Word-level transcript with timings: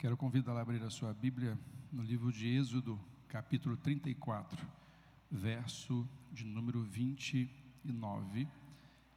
Quero 0.00 0.16
convidá-la 0.16 0.60
a 0.60 0.62
abrir 0.62 0.82
a 0.82 0.88
sua 0.88 1.12
Bíblia 1.12 1.58
no 1.92 2.02
livro 2.02 2.32
de 2.32 2.48
Êxodo, 2.48 2.98
capítulo 3.28 3.76
34, 3.76 4.66
verso 5.30 6.08
de 6.32 6.42
número 6.42 6.82
29, 6.82 8.48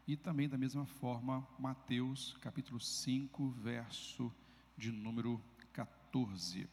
e 0.05 0.17
também 0.17 0.49
da 0.49 0.57
mesma 0.57 0.85
forma 0.85 1.47
Mateus, 1.57 2.35
capítulo 2.41 2.81
5, 2.81 3.49
verso 3.51 4.29
de 4.77 4.91
número 4.91 5.41
14. 5.71 6.67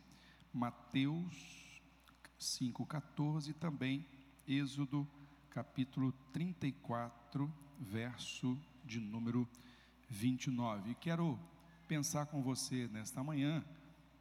Mateus 0.53 1.81
5, 2.37 2.85
14 2.87 3.53
e 3.53 3.55
também 3.55 4.05
Êxodo, 4.45 5.07
capítulo 5.51 6.11
34, 6.33 7.49
verso 7.79 8.59
de 8.85 8.99
número 8.99 9.49
29. 10.09 10.91
E 10.91 10.95
quero 10.97 11.39
pensar 11.87 12.27
com 12.27 12.43
você 12.43 12.89
nesta 12.89 13.23
manhã 13.23 13.65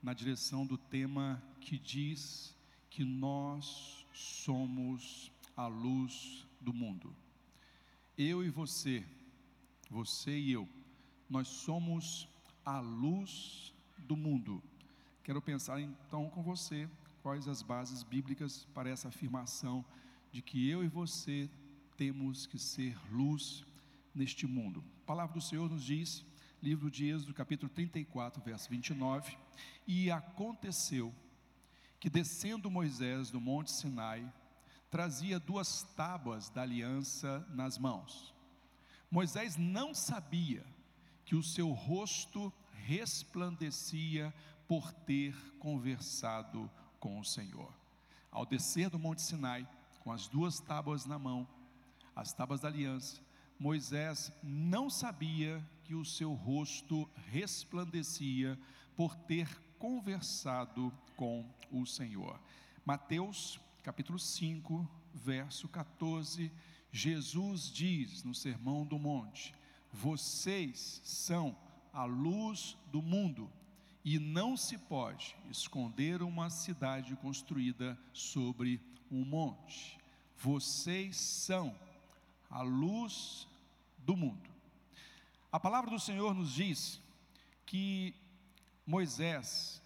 na 0.01 0.13
direção 0.13 0.65
do 0.65 0.77
tema 0.77 1.41
que 1.59 1.77
diz 1.77 2.55
que 2.89 3.03
nós 3.03 4.05
somos 4.13 5.31
a 5.55 5.67
luz 5.67 6.45
do 6.59 6.73
mundo. 6.73 7.15
Eu 8.17 8.43
e 8.43 8.49
você, 8.49 9.05
você 9.89 10.37
e 10.37 10.51
eu, 10.51 10.67
nós 11.29 11.47
somos 11.47 12.27
a 12.65 12.79
luz 12.79 13.73
do 13.97 14.15
mundo. 14.15 14.61
Quero 15.23 15.41
pensar 15.41 15.79
então 15.79 16.29
com 16.29 16.41
você 16.41 16.89
quais 17.21 17.47
as 17.47 17.61
bases 17.61 18.03
bíblicas 18.03 18.65
para 18.73 18.89
essa 18.89 19.09
afirmação 19.09 19.85
de 20.31 20.41
que 20.41 20.67
eu 20.69 20.83
e 20.83 20.87
você 20.87 21.49
temos 21.97 22.45
que 22.45 22.57
ser 22.57 22.97
luz 23.11 23.65
neste 24.15 24.47
mundo. 24.47 24.83
A 25.03 25.05
palavra 25.05 25.35
do 25.35 25.41
Senhor 25.41 25.69
nos 25.69 25.83
diz 25.83 26.25
livro 26.61 26.91
de 26.91 27.09
Êxodo, 27.09 27.33
capítulo 27.33 27.71
34, 27.71 28.41
verso 28.41 28.69
29. 28.69 29.37
E 29.87 30.11
aconteceu 30.11 31.13
que, 31.99 32.09
descendo 32.09 32.69
Moisés 32.69 33.31
do 33.31 33.39
monte 33.39 33.71
Sinai, 33.71 34.31
trazia 34.89 35.39
duas 35.39 35.83
tábuas 35.95 36.49
da 36.49 36.61
aliança 36.61 37.45
nas 37.49 37.77
mãos. 37.77 38.33
Moisés 39.09 39.55
não 39.55 39.93
sabia 39.93 40.65
que 41.25 41.35
o 41.35 41.43
seu 41.43 41.71
rosto 41.71 42.51
resplandecia 42.73 44.33
por 44.67 44.91
ter 44.91 45.35
conversado 45.59 46.69
com 46.99 47.19
o 47.19 47.25
Senhor. 47.25 47.73
Ao 48.31 48.45
descer 48.45 48.89
do 48.89 48.99
monte 48.99 49.21
Sinai, 49.21 49.67
com 50.01 50.11
as 50.11 50.27
duas 50.27 50.59
tábuas 50.59 51.05
na 51.05 51.17
mão, 51.17 51.47
as 52.15 52.33
tábuas 52.33 52.61
da 52.61 52.67
aliança, 52.67 53.21
Moisés 53.57 54.31
não 54.43 54.89
sabia 54.89 55.63
que 55.89 55.95
o 55.95 56.05
seu 56.05 56.35
rosto 56.35 57.09
resplandecia 57.31 58.59
por 58.95 59.15
ter 59.15 59.49
conversado 59.79 60.93
com 61.15 61.43
o 61.71 61.83
Senhor. 61.83 62.39
Mateus 62.85 63.59
capítulo 63.81 64.19
5, 64.19 64.87
verso 65.15 65.67
14, 65.67 66.51
Jesus 66.91 67.71
diz 67.71 68.23
no 68.23 68.35
Sermão 68.35 68.85
do 68.85 68.99
Monte: 68.99 69.51
Vocês 69.91 71.01
são 71.03 71.57
a 71.91 72.05
luz 72.05 72.77
do 72.91 73.01
mundo, 73.01 73.51
e 74.05 74.19
não 74.19 74.55
se 74.55 74.77
pode 74.77 75.35
esconder 75.49 76.21
uma 76.21 76.51
cidade 76.51 77.15
construída 77.15 77.97
sobre 78.13 78.79
um 79.09 79.25
monte. 79.25 79.97
Vocês 80.37 81.17
são 81.17 81.75
a 82.47 82.61
luz 82.61 83.47
do 84.05 84.15
mundo. 84.15 84.48
A 85.51 85.59
palavra 85.59 85.89
do 85.89 85.99
Senhor 85.99 86.35
nos 86.35 86.53
diz 86.53 87.01
que 87.65 88.13
Moisés 88.85 89.81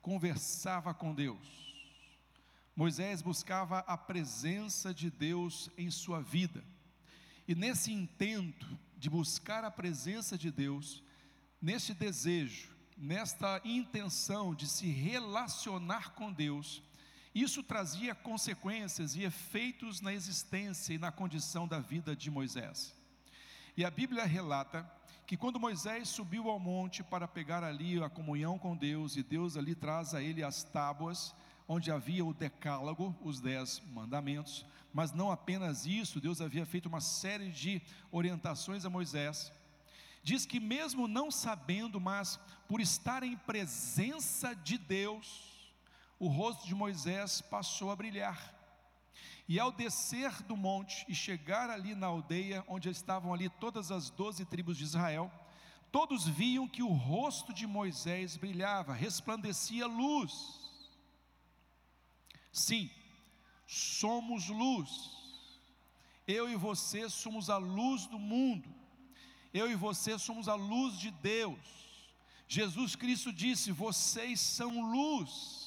conversava 0.00 0.94
com 0.94 1.12
Deus. 1.12 1.74
Moisés 2.74 3.20
buscava 3.20 3.80
a 3.80 3.96
presença 3.96 4.94
de 4.94 5.10
Deus 5.10 5.68
em 5.76 5.90
sua 5.90 6.22
vida. 6.22 6.64
E 7.48 7.54
nesse 7.54 7.92
intento 7.92 8.78
de 8.96 9.10
buscar 9.10 9.64
a 9.64 9.70
presença 9.72 10.38
de 10.38 10.52
Deus, 10.52 11.02
nesse 11.60 11.94
desejo, 11.94 12.70
nesta 12.96 13.60
intenção 13.64 14.54
de 14.54 14.68
se 14.68 14.86
relacionar 14.86 16.10
com 16.10 16.32
Deus, 16.32 16.80
isso 17.34 17.64
trazia 17.64 18.14
consequências 18.14 19.16
e 19.16 19.24
efeitos 19.24 20.00
na 20.00 20.14
existência 20.14 20.94
e 20.94 20.98
na 20.98 21.10
condição 21.10 21.66
da 21.66 21.80
vida 21.80 22.14
de 22.14 22.30
Moisés. 22.30 22.94
E 23.76 23.84
a 23.84 23.90
Bíblia 23.90 24.24
relata 24.24 24.97
que 25.28 25.36
quando 25.36 25.60
Moisés 25.60 26.08
subiu 26.08 26.48
ao 26.48 26.58
monte 26.58 27.04
para 27.04 27.28
pegar 27.28 27.62
ali 27.62 28.02
a 28.02 28.08
comunhão 28.08 28.58
com 28.58 28.74
Deus, 28.74 29.14
e 29.14 29.22
Deus 29.22 29.58
ali 29.58 29.74
traz 29.74 30.14
a 30.14 30.22
ele 30.22 30.42
as 30.42 30.64
tábuas, 30.64 31.34
onde 31.68 31.92
havia 31.92 32.24
o 32.24 32.32
decálogo, 32.32 33.14
os 33.20 33.38
dez 33.38 33.82
mandamentos, 33.92 34.64
mas 34.90 35.12
não 35.12 35.30
apenas 35.30 35.84
isso, 35.84 36.18
Deus 36.18 36.40
havia 36.40 36.64
feito 36.64 36.86
uma 36.86 37.02
série 37.02 37.50
de 37.50 37.82
orientações 38.10 38.86
a 38.86 38.90
Moisés. 38.90 39.52
Diz 40.22 40.46
que 40.46 40.58
mesmo 40.58 41.06
não 41.06 41.30
sabendo, 41.30 42.00
mas 42.00 42.40
por 42.66 42.80
estar 42.80 43.22
em 43.22 43.36
presença 43.36 44.54
de 44.54 44.78
Deus, 44.78 45.70
o 46.18 46.28
rosto 46.28 46.66
de 46.66 46.74
Moisés 46.74 47.42
passou 47.42 47.90
a 47.90 47.96
brilhar. 47.96 48.57
E 49.48 49.58
ao 49.58 49.72
descer 49.72 50.42
do 50.42 50.54
monte 50.54 51.06
e 51.08 51.14
chegar 51.14 51.70
ali 51.70 51.94
na 51.94 52.06
aldeia, 52.06 52.62
onde 52.68 52.90
estavam 52.90 53.32
ali 53.32 53.48
todas 53.48 53.90
as 53.90 54.10
doze 54.10 54.44
tribos 54.44 54.76
de 54.76 54.84
Israel, 54.84 55.32
todos 55.90 56.28
viam 56.28 56.68
que 56.68 56.82
o 56.82 56.92
rosto 56.92 57.54
de 57.54 57.66
Moisés 57.66 58.36
brilhava, 58.36 58.92
resplandecia 58.92 59.86
luz. 59.86 60.60
Sim, 62.52 62.90
somos 63.66 64.48
luz. 64.48 65.16
Eu 66.26 66.50
e 66.50 66.54
você 66.54 67.08
somos 67.08 67.48
a 67.48 67.56
luz 67.56 68.04
do 68.06 68.18
mundo. 68.18 68.68
Eu 69.54 69.70
e 69.70 69.74
você 69.74 70.18
somos 70.18 70.46
a 70.46 70.54
luz 70.54 70.98
de 70.98 71.10
Deus. 71.10 71.58
Jesus 72.46 72.94
Cristo 72.94 73.32
disse: 73.32 73.72
Vocês 73.72 74.40
são 74.40 74.92
luz. 74.92 75.57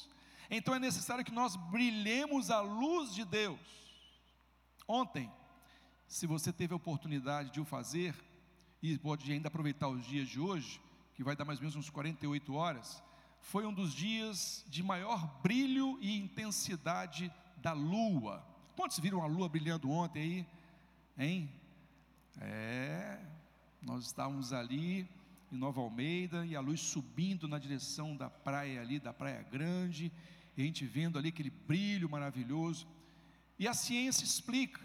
Então 0.54 0.74
é 0.74 0.78
necessário 0.78 1.24
que 1.24 1.32
nós 1.32 1.56
brilhemos 1.56 2.50
a 2.50 2.60
luz 2.60 3.14
de 3.14 3.24
Deus. 3.24 3.58
Ontem, 4.86 5.32
se 6.06 6.26
você 6.26 6.52
teve 6.52 6.74
a 6.74 6.76
oportunidade 6.76 7.50
de 7.50 7.58
o 7.58 7.64
fazer, 7.64 8.14
e 8.82 8.98
pode 8.98 9.32
ainda 9.32 9.48
aproveitar 9.48 9.88
os 9.88 10.04
dias 10.04 10.28
de 10.28 10.38
hoje, 10.38 10.78
que 11.14 11.24
vai 11.24 11.34
dar 11.34 11.46
mais 11.46 11.58
ou 11.58 11.62
menos 11.62 11.74
uns 11.74 11.88
48 11.88 12.52
horas, 12.52 13.02
foi 13.40 13.64
um 13.64 13.72
dos 13.72 13.94
dias 13.94 14.62
de 14.68 14.82
maior 14.82 15.24
brilho 15.42 15.98
e 16.02 16.18
intensidade 16.18 17.32
da 17.56 17.72
lua. 17.72 18.46
Quantos 18.76 18.98
viram 18.98 19.22
a 19.22 19.26
lua 19.26 19.48
brilhando 19.48 19.90
ontem 19.90 20.46
aí? 21.16 21.26
Hein? 21.26 21.50
É, 22.38 23.18
nós 23.80 24.04
estávamos 24.04 24.52
ali 24.52 25.08
em 25.50 25.56
Nova 25.56 25.80
Almeida 25.80 26.44
e 26.44 26.54
a 26.54 26.60
luz 26.60 26.80
subindo 26.80 27.48
na 27.48 27.58
direção 27.58 28.14
da 28.14 28.28
praia 28.28 28.82
ali, 28.82 29.00
da 29.00 29.14
Praia 29.14 29.42
Grande, 29.50 30.12
e 30.56 30.62
a 30.62 30.64
gente 30.64 30.86
vendo 30.86 31.18
ali 31.18 31.28
aquele 31.28 31.50
brilho 31.50 32.08
maravilhoso. 32.08 32.86
E 33.58 33.68
a 33.68 33.74
ciência 33.74 34.24
explica, 34.24 34.80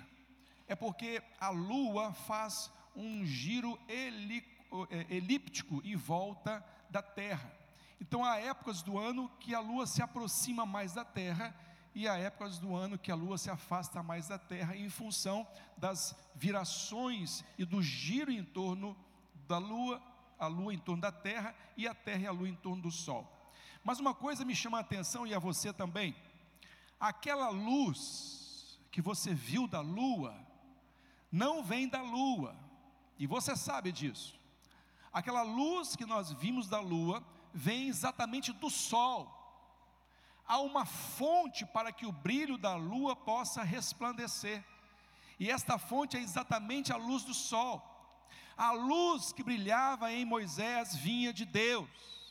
é 0.67 0.75
porque 0.75 1.21
a 1.39 1.49
Lua 1.49 2.13
faz 2.13 2.71
um 2.95 3.25
giro 3.25 3.79
é, 3.87 5.15
elíptico 5.15 5.81
em 5.83 5.95
volta 5.95 6.63
da 6.89 7.01
Terra. 7.01 7.51
Então 7.99 8.23
há 8.23 8.37
épocas 8.37 8.81
do 8.81 8.97
ano 8.97 9.29
que 9.39 9.55
a 9.55 9.59
Lua 9.59 9.87
se 9.87 10.01
aproxima 10.01 10.65
mais 10.65 10.93
da 10.93 11.03
Terra 11.03 11.55
e 11.93 12.07
há 12.07 12.15
épocas 12.15 12.59
do 12.59 12.75
ano 12.75 12.97
que 12.97 13.11
a 13.11 13.15
Lua 13.15 13.37
se 13.37 13.49
afasta 13.49 14.03
mais 14.03 14.27
da 14.27 14.37
Terra 14.37 14.75
em 14.75 14.89
função 14.89 15.47
das 15.75 16.15
virações 16.35 17.43
e 17.57 17.65
do 17.65 17.81
giro 17.81 18.31
em 18.31 18.43
torno 18.43 18.95
da 19.47 19.57
Lua, 19.57 20.01
a 20.37 20.45
Lua 20.47 20.73
em 20.73 20.77
torno 20.77 21.01
da 21.01 21.11
Terra 21.11 21.55
e 21.75 21.87
a 21.87 21.95
Terra 21.95 22.21
e 22.21 22.27
a 22.27 22.31
Lua 22.31 22.49
em 22.49 22.55
torno 22.55 22.83
do 22.83 22.91
Sol. 22.91 23.36
Mas 23.87 24.01
uma 24.01 24.13
coisa 24.13 24.43
me 24.43 24.53
chama 24.53 24.79
a 24.79 24.81
atenção 24.81 25.25
e 25.25 25.33
a 25.33 25.39
você 25.39 25.71
também: 25.71 26.13
aquela 26.99 27.47
luz 27.47 28.77
que 28.91 29.01
você 29.01 29.33
viu 29.33 29.65
da 29.65 29.79
lua, 29.79 30.35
não 31.31 31.63
vem 31.63 31.87
da 31.87 32.01
lua, 32.01 32.53
e 33.17 33.25
você 33.25 33.55
sabe 33.55 33.93
disso. 33.93 34.37
Aquela 35.13 35.41
luz 35.41 35.95
que 35.95 36.05
nós 36.05 36.33
vimos 36.33 36.67
da 36.67 36.81
lua 36.81 37.25
vem 37.53 37.87
exatamente 37.87 38.51
do 38.51 38.69
sol. 38.69 39.21
Há 40.45 40.59
uma 40.59 40.85
fonte 40.85 41.65
para 41.65 41.93
que 41.93 42.05
o 42.05 42.11
brilho 42.11 42.57
da 42.57 42.75
lua 42.75 43.15
possa 43.15 43.63
resplandecer, 43.63 44.65
e 45.39 45.49
esta 45.49 45.77
fonte 45.77 46.17
é 46.17 46.19
exatamente 46.19 46.91
a 46.91 46.97
luz 46.97 47.23
do 47.23 47.33
sol. 47.33 47.81
A 48.57 48.71
luz 48.71 49.31
que 49.31 49.43
brilhava 49.43 50.11
em 50.11 50.25
Moisés 50.25 50.93
vinha 50.93 51.31
de 51.31 51.45
Deus. 51.45 52.26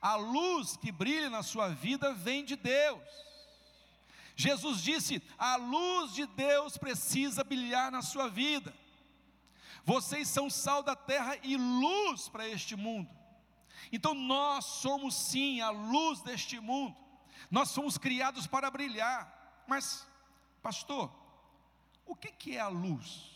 A 0.00 0.14
luz 0.16 0.76
que 0.76 0.90
brilha 0.90 1.28
na 1.28 1.42
sua 1.42 1.68
vida 1.68 2.14
vem 2.14 2.44
de 2.44 2.56
Deus. 2.56 3.02
Jesus 4.34 4.82
disse: 4.82 5.22
a 5.36 5.56
luz 5.56 6.14
de 6.14 6.26
Deus 6.26 6.78
precisa 6.78 7.44
brilhar 7.44 7.92
na 7.92 8.00
sua 8.00 8.28
vida. 8.28 8.74
Vocês 9.84 10.28
são 10.28 10.48
sal 10.48 10.82
da 10.82 10.96
terra 10.96 11.36
e 11.42 11.56
luz 11.56 12.28
para 12.28 12.48
este 12.48 12.76
mundo. 12.76 13.10
Então 13.92 14.14
nós 14.14 14.64
somos 14.64 15.14
sim 15.14 15.60
a 15.60 15.70
luz 15.70 16.22
deste 16.22 16.60
mundo. 16.60 16.96
Nós 17.50 17.70
somos 17.70 17.98
criados 17.98 18.46
para 18.46 18.70
brilhar. 18.70 19.64
Mas, 19.66 20.06
pastor, 20.62 21.12
o 22.06 22.14
que, 22.14 22.56
é 22.56 22.60
a 22.60 22.68
luz? 22.68 23.30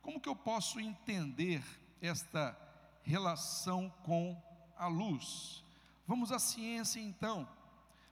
Como 0.00 0.20
que 0.20 0.28
eu 0.28 0.36
posso 0.36 0.80
entender 0.80 1.62
esta 2.00 2.56
relação 3.02 3.88
com 4.04 4.40
a 4.82 4.88
luz? 4.88 5.62
Vamos 6.06 6.32
à 6.32 6.38
ciência 6.40 7.00
então. 7.00 7.48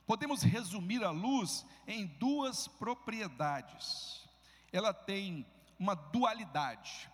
Podemos 0.06 0.42
resumir 0.42 1.02
a 1.02 1.10
luz 1.10 1.66
em 1.86 2.06
duas 2.06 2.68
propriedades. 2.68 4.28
Ela 4.72 4.94
tem 4.94 5.44
uma 5.78 5.94
dualidade. 5.94 7.10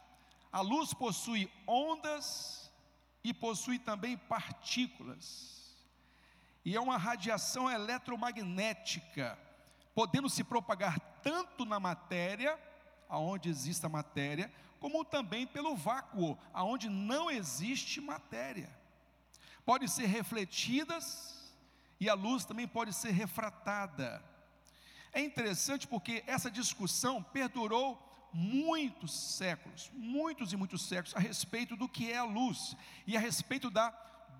A 0.52 0.60
luz 0.60 0.92
possui 0.92 1.50
ondas 1.66 2.70
e 3.24 3.32
possui 3.32 3.78
também 3.78 4.16
partículas. 4.16 5.74
E 6.62 6.76
é 6.76 6.80
uma 6.80 6.98
radiação 6.98 7.70
eletromagnética, 7.70 9.38
podendo 9.94 10.28
se 10.28 10.44
propagar 10.44 10.98
tanto 11.22 11.64
na 11.64 11.80
matéria, 11.80 12.58
aonde 13.08 13.48
existe 13.48 13.86
a 13.86 13.88
matéria, 13.88 14.52
como 14.80 15.04
também 15.04 15.46
pelo 15.46 15.74
vácuo, 15.74 16.36
aonde 16.52 16.90
não 16.90 17.30
existe 17.30 18.00
matéria. 18.00 18.70
Podem 19.66 19.86
ser 19.86 20.06
refletidas 20.06 21.52
e 22.00 22.08
a 22.08 22.14
luz 22.14 22.46
também 22.46 22.66
pode 22.66 22.92
ser 22.94 23.10
refratada. 23.10 24.24
É 25.12 25.20
interessante 25.20 25.86
porque 25.86 26.22
essa 26.26 26.50
discussão 26.50 27.22
perdurou 27.22 28.02
muitos 28.32 29.12
séculos, 29.12 29.90
muitos 29.92 30.52
e 30.52 30.56
muitos 30.56 30.82
séculos, 30.82 31.16
a 31.16 31.18
respeito 31.18 31.74
do 31.76 31.88
que 31.88 32.12
é 32.12 32.18
a 32.18 32.24
luz 32.24 32.76
e 33.06 33.16
a 33.16 33.20
respeito 33.20 33.70
da 33.70 33.90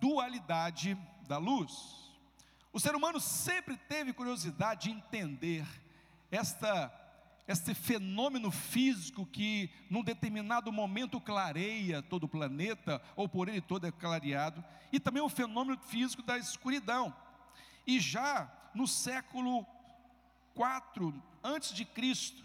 dualidade 0.01 0.97
da 1.27 1.39
luz. 1.39 2.07
O 2.73 2.79
ser 2.79 2.95
humano 2.95 3.19
sempre 3.19 3.77
teve 3.77 4.13
curiosidade 4.13 4.83
de 4.83 4.91
entender 4.91 5.67
esta, 6.31 6.93
este 7.47 7.75
fenômeno 7.75 8.51
físico 8.51 9.25
que, 9.27 9.71
num 9.89 10.03
determinado 10.03 10.73
momento, 10.73 11.21
clareia 11.21 12.03
todo 12.03 12.25
o 12.25 12.29
planeta, 12.29 13.01
ou 13.15 13.29
por 13.29 13.49
ele 13.49 13.61
todo 13.61 13.87
é 13.87 13.93
clareado, 13.93 14.65
e 14.93 14.99
também 14.99 15.23
o 15.23 15.29
fenômeno 15.29 15.79
físico 15.79 16.23
da 16.23 16.37
escuridão. 16.37 17.15
E 17.87 18.01
já 18.01 18.51
no 18.75 18.87
século 18.87 19.65
4 20.55 21.23
antes 21.43 21.73
de 21.73 21.85
Cristo, 21.85 22.45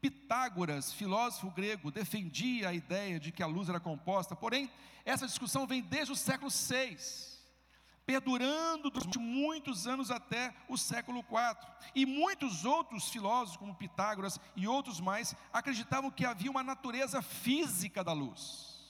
Pitágoras, 0.00 0.92
filósofo 0.92 1.48
grego, 1.52 1.92
defendia 1.92 2.70
a 2.70 2.74
ideia 2.74 3.20
de 3.20 3.30
que 3.30 3.40
a 3.40 3.46
luz 3.46 3.68
era 3.68 3.78
composta, 3.78 4.34
porém, 4.34 4.68
essa 5.04 5.26
discussão 5.26 5.64
vem 5.64 5.80
desde 5.80 6.12
o 6.12 6.16
século 6.16 6.50
6, 6.50 7.31
perdurando 8.20 8.90
durante 8.90 9.18
muitos 9.18 9.86
anos 9.86 10.10
até 10.10 10.54
o 10.68 10.76
século 10.76 11.22
4. 11.22 11.70
E 11.94 12.04
muitos 12.04 12.64
outros 12.64 13.08
filósofos, 13.08 13.56
como 13.56 13.74
Pitágoras 13.74 14.38
e 14.54 14.68
outros 14.68 15.00
mais, 15.00 15.34
acreditavam 15.52 16.10
que 16.10 16.26
havia 16.26 16.50
uma 16.50 16.62
natureza 16.62 17.22
física 17.22 18.04
da 18.04 18.12
luz. 18.12 18.80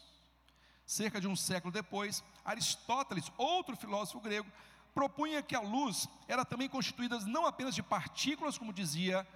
Cerca 0.84 1.20
de 1.20 1.28
um 1.28 1.36
século 1.36 1.72
depois, 1.72 2.24
Aristóteles, 2.44 3.30
outro 3.38 3.76
filósofo 3.76 4.20
grego, 4.20 4.50
propunha 4.94 5.42
que 5.42 5.54
a 5.54 5.60
luz 5.60 6.08
era 6.26 6.44
também 6.44 6.68
constituída 6.68 7.18
não 7.20 7.46
apenas 7.46 7.74
de 7.74 7.82
partículas, 7.82 8.58
como 8.58 8.72
dizia 8.72 9.26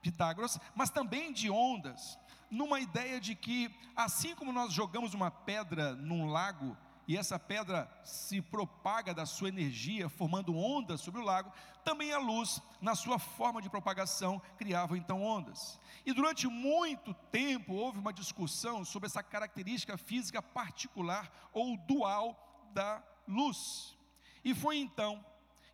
Pitágoras, 0.00 0.58
mas 0.74 0.88
também 0.88 1.32
de 1.32 1.50
ondas, 1.50 2.16
numa 2.48 2.78
ideia 2.78 3.20
de 3.20 3.34
que, 3.34 3.74
assim 3.96 4.34
como 4.36 4.52
nós 4.52 4.72
jogamos 4.72 5.14
uma 5.14 5.30
pedra 5.30 5.94
num 5.96 6.30
lago, 6.30 6.76
e 7.08 7.16
essa 7.16 7.38
pedra 7.38 7.88
se 8.04 8.42
propaga 8.42 9.14
da 9.14 9.24
sua 9.24 9.48
energia, 9.48 10.08
formando 10.08 10.56
ondas 10.56 11.00
sobre 11.00 11.20
o 11.20 11.24
lago, 11.24 11.52
também 11.84 12.12
a 12.12 12.18
luz, 12.18 12.60
na 12.80 12.96
sua 12.96 13.18
forma 13.18 13.62
de 13.62 13.70
propagação, 13.70 14.42
criava 14.58 14.98
então 14.98 15.22
ondas. 15.22 15.78
E 16.04 16.12
durante 16.12 16.48
muito 16.48 17.14
tempo 17.30 17.74
houve 17.74 17.98
uma 17.98 18.12
discussão 18.12 18.84
sobre 18.84 19.06
essa 19.06 19.22
característica 19.22 19.96
física 19.96 20.42
particular 20.42 21.30
ou 21.52 21.76
dual 21.76 22.68
da 22.72 23.02
luz. 23.28 23.96
E 24.44 24.52
foi 24.54 24.78
então 24.78 25.24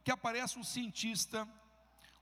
que 0.05 0.11
aparece 0.11 0.59
um 0.59 0.65
cientista, 0.65 1.49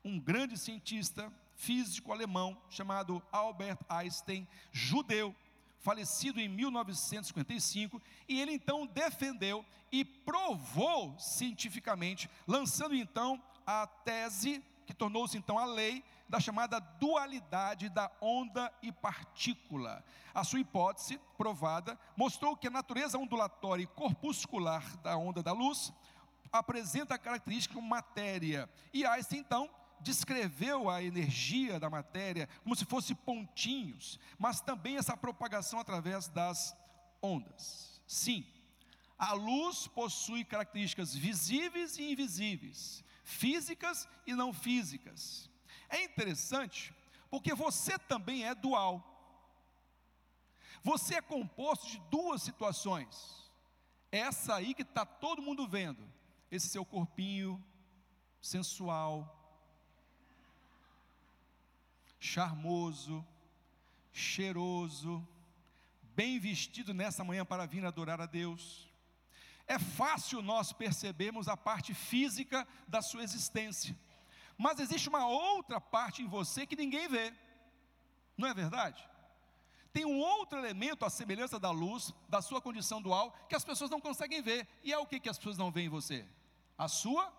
um 0.04 0.20
grande 0.20 0.56
cientista 0.56 1.32
físico 1.56 2.12
alemão 2.12 2.56
chamado 2.68 3.22
Albert 3.32 3.78
Einstein, 3.88 4.46
judeu, 4.72 5.34
falecido 5.80 6.40
em 6.40 6.48
1955, 6.48 8.00
e 8.28 8.40
ele 8.40 8.52
então 8.52 8.86
defendeu 8.86 9.64
e 9.90 10.04
provou 10.04 11.18
cientificamente, 11.18 12.30
lançando 12.46 12.94
então 12.94 13.42
a 13.66 13.86
tese 13.86 14.62
que 14.86 14.94
tornou-se 14.94 15.36
então 15.36 15.58
a 15.58 15.64
lei 15.64 16.04
da 16.28 16.38
chamada 16.38 16.78
dualidade 16.78 17.88
da 17.88 18.10
onda 18.20 18.72
e 18.82 18.92
partícula. 18.92 20.04
A 20.34 20.44
sua 20.44 20.60
hipótese, 20.60 21.18
provada, 21.36 21.98
mostrou 22.16 22.56
que 22.56 22.66
a 22.66 22.70
natureza 22.70 23.18
ondulatória 23.18 23.82
e 23.82 23.86
corpuscular 23.86 24.96
da 24.98 25.16
onda 25.16 25.42
da 25.42 25.52
luz 25.52 25.92
apresenta 26.52 27.14
a 27.14 27.18
característica 27.18 27.80
matéria. 27.80 28.68
E 28.92 29.04
Einstein, 29.04 29.40
então, 29.40 29.70
descreveu 30.00 30.88
a 30.88 31.02
energia 31.02 31.78
da 31.78 31.90
matéria 31.90 32.48
como 32.62 32.74
se 32.74 32.84
fosse 32.84 33.14
pontinhos, 33.14 34.18
mas 34.38 34.60
também 34.60 34.96
essa 34.96 35.16
propagação 35.16 35.78
através 35.78 36.28
das 36.28 36.76
ondas. 37.22 38.02
Sim, 38.06 38.46
a 39.18 39.32
luz 39.32 39.86
possui 39.86 40.44
características 40.44 41.14
visíveis 41.14 41.98
e 41.98 42.12
invisíveis, 42.12 43.04
físicas 43.22 44.08
e 44.26 44.34
não 44.34 44.52
físicas. 44.52 45.50
É 45.88 46.02
interessante 46.04 46.94
porque 47.30 47.54
você 47.54 47.98
também 47.98 48.44
é 48.44 48.54
dual. 48.54 49.06
Você 50.82 51.16
é 51.16 51.20
composto 51.20 51.86
de 51.86 51.98
duas 52.10 52.42
situações. 52.42 53.50
Essa 54.10 54.56
aí 54.56 54.74
que 54.74 54.82
está 54.82 55.04
todo 55.04 55.42
mundo 55.42 55.68
vendo, 55.68 56.02
esse 56.50 56.68
seu 56.68 56.84
corpinho 56.84 57.62
sensual, 58.40 59.39
charmoso, 62.20 63.26
cheiroso, 64.12 65.26
bem 66.14 66.38
vestido 66.38 66.94
nessa 66.94 67.24
manhã 67.24 67.44
para 67.44 67.66
vir 67.66 67.84
adorar 67.84 68.20
a 68.20 68.26
Deus. 68.26 68.88
É 69.66 69.78
fácil 69.78 70.42
nós 70.42 70.72
percebermos 70.72 71.48
a 71.48 71.56
parte 71.56 71.94
física 71.94 72.66
da 72.86 73.02
sua 73.02 73.24
existência, 73.24 73.98
mas 74.56 74.78
existe 74.78 75.08
uma 75.08 75.26
outra 75.26 75.80
parte 75.80 76.22
em 76.22 76.28
você 76.28 76.66
que 76.66 76.76
ninguém 76.76 77.08
vê, 77.08 77.32
não 78.36 78.46
é 78.46 78.54
verdade? 78.54 79.08
Tem 79.92 80.04
um 80.04 80.18
outro 80.18 80.58
elemento, 80.58 81.04
a 81.04 81.10
semelhança 81.10 81.58
da 81.58 81.72
luz, 81.72 82.14
da 82.28 82.40
sua 82.40 82.60
condição 82.60 83.02
dual, 83.02 83.32
que 83.48 83.56
as 83.56 83.64
pessoas 83.64 83.90
não 83.90 84.00
conseguem 84.00 84.40
ver, 84.40 84.68
e 84.84 84.92
é 84.92 84.98
o 84.98 85.06
que, 85.06 85.18
que 85.18 85.28
as 85.28 85.36
pessoas 85.36 85.58
não 85.58 85.72
veem 85.72 85.86
em 85.86 85.90
você? 85.90 86.24
a 86.80 86.88
sua 86.88 87.30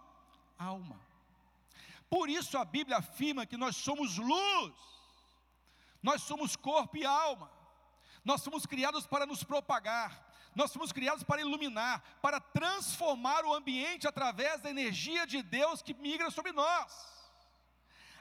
alma. 0.56 1.00
Por 2.12 2.30
isso 2.30 2.58
a 2.58 2.66
Bíblia 2.66 2.98
afirma 2.98 3.46
que 3.46 3.56
nós 3.56 3.78
somos 3.78 4.18
luz, 4.18 4.74
nós 6.04 6.22
somos 6.24 6.58
corpo 6.58 6.98
e 6.98 7.06
alma, 7.06 7.50
nós 8.26 8.42
somos 8.42 8.66
criados 8.66 9.08
para 9.08 9.26
nos 9.26 9.46
propagar, 9.46 10.30
nós 10.54 10.74
fomos 10.74 10.92
criados 10.92 11.24
para 11.24 11.40
iluminar, 11.40 12.04
para 12.22 12.42
transformar 12.42 13.46
o 13.46 13.54
ambiente 13.54 14.10
através 14.10 14.60
da 14.60 14.70
energia 14.70 15.26
de 15.26 15.42
Deus 15.42 15.82
que 15.82 15.94
migra 15.94 16.30
sobre 16.30 16.52
nós. 16.52 16.92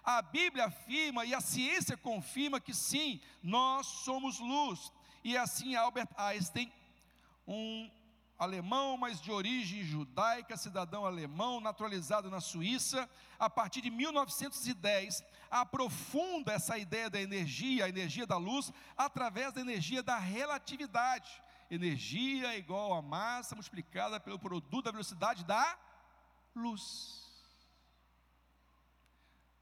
A 0.04 0.22
Bíblia 0.22 0.66
afirma 0.66 1.24
e 1.24 1.34
a 1.34 1.40
ciência 1.40 1.96
confirma 1.96 2.60
que 2.60 2.72
sim, 2.72 3.20
nós 3.42 3.88
somos 4.04 4.38
luz. 4.38 4.92
E 5.24 5.36
assim 5.36 5.74
Albert 5.74 6.10
Einstein, 6.16 6.72
um 7.44 7.90
alemão, 8.40 8.96
mas 8.96 9.20
de 9.20 9.30
origem 9.30 9.84
judaica, 9.84 10.56
cidadão 10.56 11.04
alemão, 11.04 11.60
naturalizado 11.60 12.30
na 12.30 12.40
Suíça, 12.40 13.08
a 13.38 13.50
partir 13.50 13.82
de 13.82 13.90
1910, 13.90 15.22
aprofunda 15.50 16.52
essa 16.52 16.78
ideia 16.78 17.10
da 17.10 17.20
energia, 17.20 17.84
a 17.84 17.88
energia 17.88 18.26
da 18.26 18.38
luz, 18.38 18.72
através 18.96 19.52
da 19.52 19.60
energia 19.60 20.02
da 20.02 20.18
relatividade. 20.18 21.30
Energia 21.70 22.56
igual 22.56 22.94
a 22.94 23.02
massa 23.02 23.54
multiplicada 23.54 24.18
pelo 24.18 24.38
produto 24.38 24.84
da 24.84 24.90
velocidade 24.90 25.44
da 25.44 25.78
luz. 26.56 27.30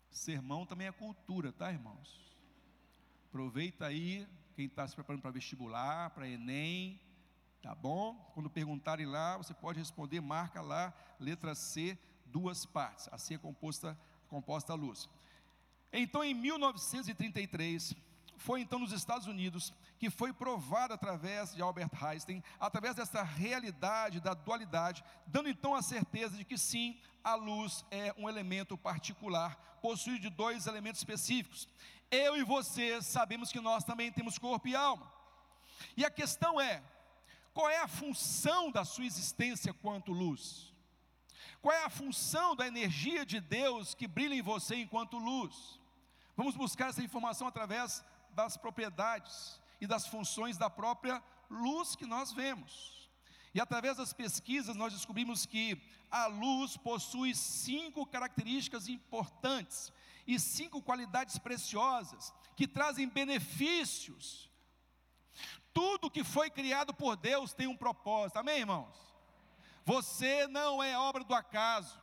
Sermão 0.08 0.64
também 0.64 0.86
é 0.86 0.92
cultura, 0.92 1.52
tá, 1.52 1.72
irmãos? 1.72 2.28
Aproveita 3.28 3.86
aí, 3.86 4.26
quem 4.54 4.66
está 4.66 4.86
se 4.86 4.94
preparando 4.94 5.22
para 5.22 5.32
vestibular, 5.32 6.10
para 6.10 6.28
Enem, 6.28 7.00
Tá 7.62 7.74
bom? 7.74 8.14
Quando 8.34 8.48
perguntarem 8.48 9.06
lá, 9.06 9.36
você 9.36 9.52
pode 9.52 9.78
responder, 9.78 10.20
marca 10.20 10.60
lá, 10.60 10.94
letra 11.18 11.54
C, 11.54 11.98
duas 12.26 12.64
partes. 12.64 13.08
Assim 13.10 13.34
é 13.34 13.38
composta, 13.38 13.98
composta 14.28 14.72
a 14.72 14.76
luz. 14.76 15.08
Então, 15.92 16.22
em 16.22 16.34
1933, 16.34 17.94
foi 18.36 18.60
então 18.60 18.78
nos 18.78 18.92
Estados 18.92 19.26
Unidos 19.26 19.72
que 19.98 20.08
foi 20.08 20.32
provado 20.32 20.94
através 20.94 21.54
de 21.54 21.60
Albert 21.60 21.90
Einstein, 22.00 22.42
através 22.60 22.94
dessa 22.94 23.22
realidade 23.22 24.20
da 24.20 24.32
dualidade, 24.32 25.02
dando 25.26 25.48
então 25.48 25.74
a 25.74 25.82
certeza 25.82 26.36
de 26.36 26.44
que 26.44 26.56
sim, 26.56 27.00
a 27.24 27.34
luz 27.34 27.84
é 27.90 28.14
um 28.16 28.28
elemento 28.28 28.78
particular, 28.78 29.78
possui 29.82 30.18
de 30.20 30.30
dois 30.30 30.66
elementos 30.66 31.00
específicos. 31.00 31.68
Eu 32.10 32.36
e 32.36 32.44
você 32.44 33.02
sabemos 33.02 33.50
que 33.50 33.60
nós 33.60 33.84
também 33.84 34.12
temos 34.12 34.38
corpo 34.38 34.68
e 34.68 34.76
alma. 34.76 35.12
E 35.96 36.04
a 36.04 36.10
questão 36.10 36.60
é: 36.60 36.82
qual 37.58 37.68
é 37.68 37.78
a 37.78 37.88
função 37.88 38.70
da 38.70 38.84
sua 38.84 39.04
existência 39.04 39.74
quanto 39.74 40.12
luz? 40.12 40.72
Qual 41.60 41.74
é 41.74 41.82
a 41.82 41.90
função 41.90 42.54
da 42.54 42.68
energia 42.68 43.26
de 43.26 43.40
Deus 43.40 43.96
que 43.96 44.06
brilha 44.06 44.36
em 44.36 44.40
você 44.40 44.76
enquanto 44.76 45.18
luz? 45.18 45.80
Vamos 46.36 46.54
buscar 46.54 46.90
essa 46.90 47.02
informação 47.02 47.48
através 47.48 48.04
das 48.30 48.56
propriedades 48.56 49.60
e 49.80 49.88
das 49.88 50.06
funções 50.06 50.56
da 50.56 50.70
própria 50.70 51.20
luz 51.50 51.96
que 51.96 52.06
nós 52.06 52.30
vemos. 52.30 53.10
E 53.52 53.60
através 53.60 53.96
das 53.96 54.12
pesquisas 54.12 54.76
nós 54.76 54.92
descobrimos 54.92 55.44
que 55.44 55.82
a 56.12 56.26
luz 56.26 56.76
possui 56.76 57.34
cinco 57.34 58.06
características 58.06 58.86
importantes 58.86 59.92
e 60.28 60.38
cinco 60.38 60.80
qualidades 60.80 61.38
preciosas 61.38 62.32
que 62.54 62.68
trazem 62.68 63.08
benefícios. 63.08 64.47
Tudo 65.72 66.10
que 66.10 66.24
foi 66.24 66.50
criado 66.50 66.92
por 66.94 67.16
Deus 67.16 67.52
tem 67.52 67.66
um 67.66 67.76
propósito, 67.76 68.38
amém, 68.38 68.60
irmãos? 68.60 68.96
Você 69.84 70.46
não 70.46 70.82
é 70.82 70.98
obra 70.98 71.24
do 71.24 71.34
acaso. 71.34 71.98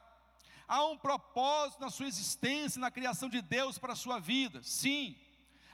Há 0.68 0.84
um 0.86 0.98
propósito 0.98 1.82
na 1.82 1.90
sua 1.90 2.08
existência, 2.08 2.80
na 2.80 2.90
criação 2.90 3.30
de 3.30 3.42
Deus 3.42 3.78
para 3.78 3.94
a 3.94 3.96
sua 3.96 4.20
vida. 4.20 4.64
Sim, 4.64 5.16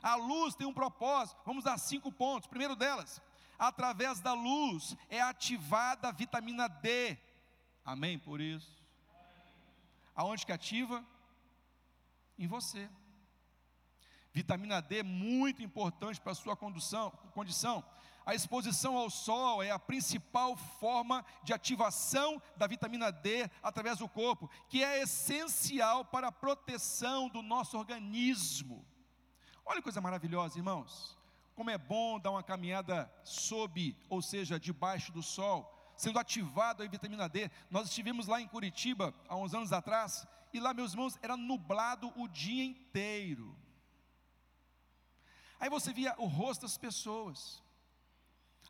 a 0.01 0.15
luz 0.15 0.55
tem 0.55 0.67
um 0.67 0.74
propósito. 0.74 1.39
Vamos 1.45 1.63
dar 1.63 1.77
cinco 1.77 2.12
pontos. 2.12 2.48
Primeiro 2.48 2.75
delas, 2.75 3.21
através 3.57 4.19
da 4.19 4.33
luz 4.33 4.95
é 5.10 5.21
ativada 5.21 6.10
a 6.10 6.12
vitamina 6.12 6.67
D. 6.67 7.17
Amém 7.86 8.19
por 8.19 8.41
isso? 8.41 8.81
Aonde 10.15 10.45
que 10.45 10.51
ativa? 10.51 11.05
Em 12.38 12.48
você. 12.48 12.89
Vitamina 14.33 14.81
D 14.81 15.00
é 15.00 15.03
muito 15.03 15.61
importante 15.61 16.19
para 16.21 16.31
a 16.31 16.35
sua 16.35 16.55
condução, 16.55 17.11
condição. 17.33 17.83
A 18.25 18.35
exposição 18.35 18.95
ao 18.95 19.09
sol 19.09 19.63
é 19.63 19.71
a 19.71 19.79
principal 19.79 20.55
forma 20.55 21.25
de 21.43 21.53
ativação 21.53 22.41
da 22.55 22.67
vitamina 22.67 23.11
D 23.11 23.50
através 23.63 23.97
do 23.97 24.07
corpo, 24.07 24.50
que 24.69 24.83
é 24.83 25.01
essencial 25.01 26.05
para 26.05 26.27
a 26.27 26.31
proteção 26.31 27.27
do 27.27 27.41
nosso 27.41 27.77
organismo. 27.77 28.85
Olha 29.65 29.77
que 29.77 29.83
coisa 29.83 30.00
maravilhosa, 30.00 30.57
irmãos. 30.57 31.17
Como 31.55 31.69
é 31.69 31.77
bom 31.77 32.19
dar 32.19 32.31
uma 32.31 32.43
caminhada 32.43 33.11
sob, 33.23 33.95
ou 34.07 34.21
seja, 34.21 34.59
debaixo 34.59 35.11
do 35.11 35.23
sol, 35.23 35.93
sendo 35.95 36.19
ativado 36.19 36.83
a 36.83 36.88
vitamina 36.88 37.27
D. 37.27 37.50
Nós 37.69 37.88
estivemos 37.88 38.27
lá 38.27 38.39
em 38.39 38.47
Curitiba 38.47 39.13
há 39.27 39.35
uns 39.35 39.53
anos 39.53 39.73
atrás, 39.73 40.25
e 40.53 40.59
lá, 40.59 40.73
meus 40.73 40.93
irmãos, 40.93 41.17
era 41.21 41.35
nublado 41.35 42.13
o 42.15 42.27
dia 42.27 42.63
inteiro. 42.63 43.57
Aí 45.61 45.69
você 45.69 45.93
via 45.93 46.15
o 46.17 46.25
rosto 46.25 46.63
das 46.63 46.75
pessoas, 46.75 47.61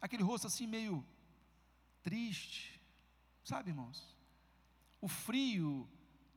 aquele 0.02 0.24
rosto 0.24 0.48
assim 0.48 0.68
meio 0.68 1.08
triste, 2.04 2.82
sabe, 3.46 3.70
irmãos? 3.70 4.14
O 5.00 5.08
frio, 5.08 5.90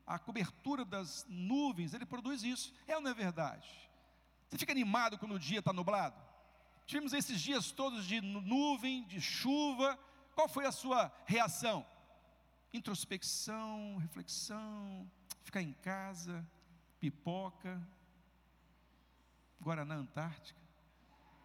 a 0.07 0.17
cobertura 0.17 0.85
das 0.85 1.25
nuvens, 1.27 1.93
ele 1.93 2.05
produz 2.05 2.41
isso, 2.41 2.73
é 2.87 2.95
ou 2.95 3.01
não 3.01 3.11
é 3.11 3.13
verdade? 3.13 3.67
Você 4.47 4.57
fica 4.57 4.71
animado 4.71 5.17
quando 5.17 5.35
o 5.35 5.39
dia 5.39 5.59
está 5.59 5.73
nublado? 5.73 6.15
Tivemos 6.85 7.11
esses 7.11 7.41
dias 7.41 7.73
todos 7.73 8.05
de 8.05 8.21
nuvem, 8.21 9.05
de 9.07 9.19
chuva, 9.19 9.99
qual 10.33 10.47
foi 10.47 10.65
a 10.65 10.71
sua 10.71 11.11
reação? 11.25 11.85
Introspecção, 12.71 13.97
reflexão, 13.97 15.11
ficar 15.43 15.61
em 15.61 15.73
casa, 15.73 16.47
pipoca, 16.97 17.85
Guaraná 19.61 19.95
Antártica, 19.95 20.59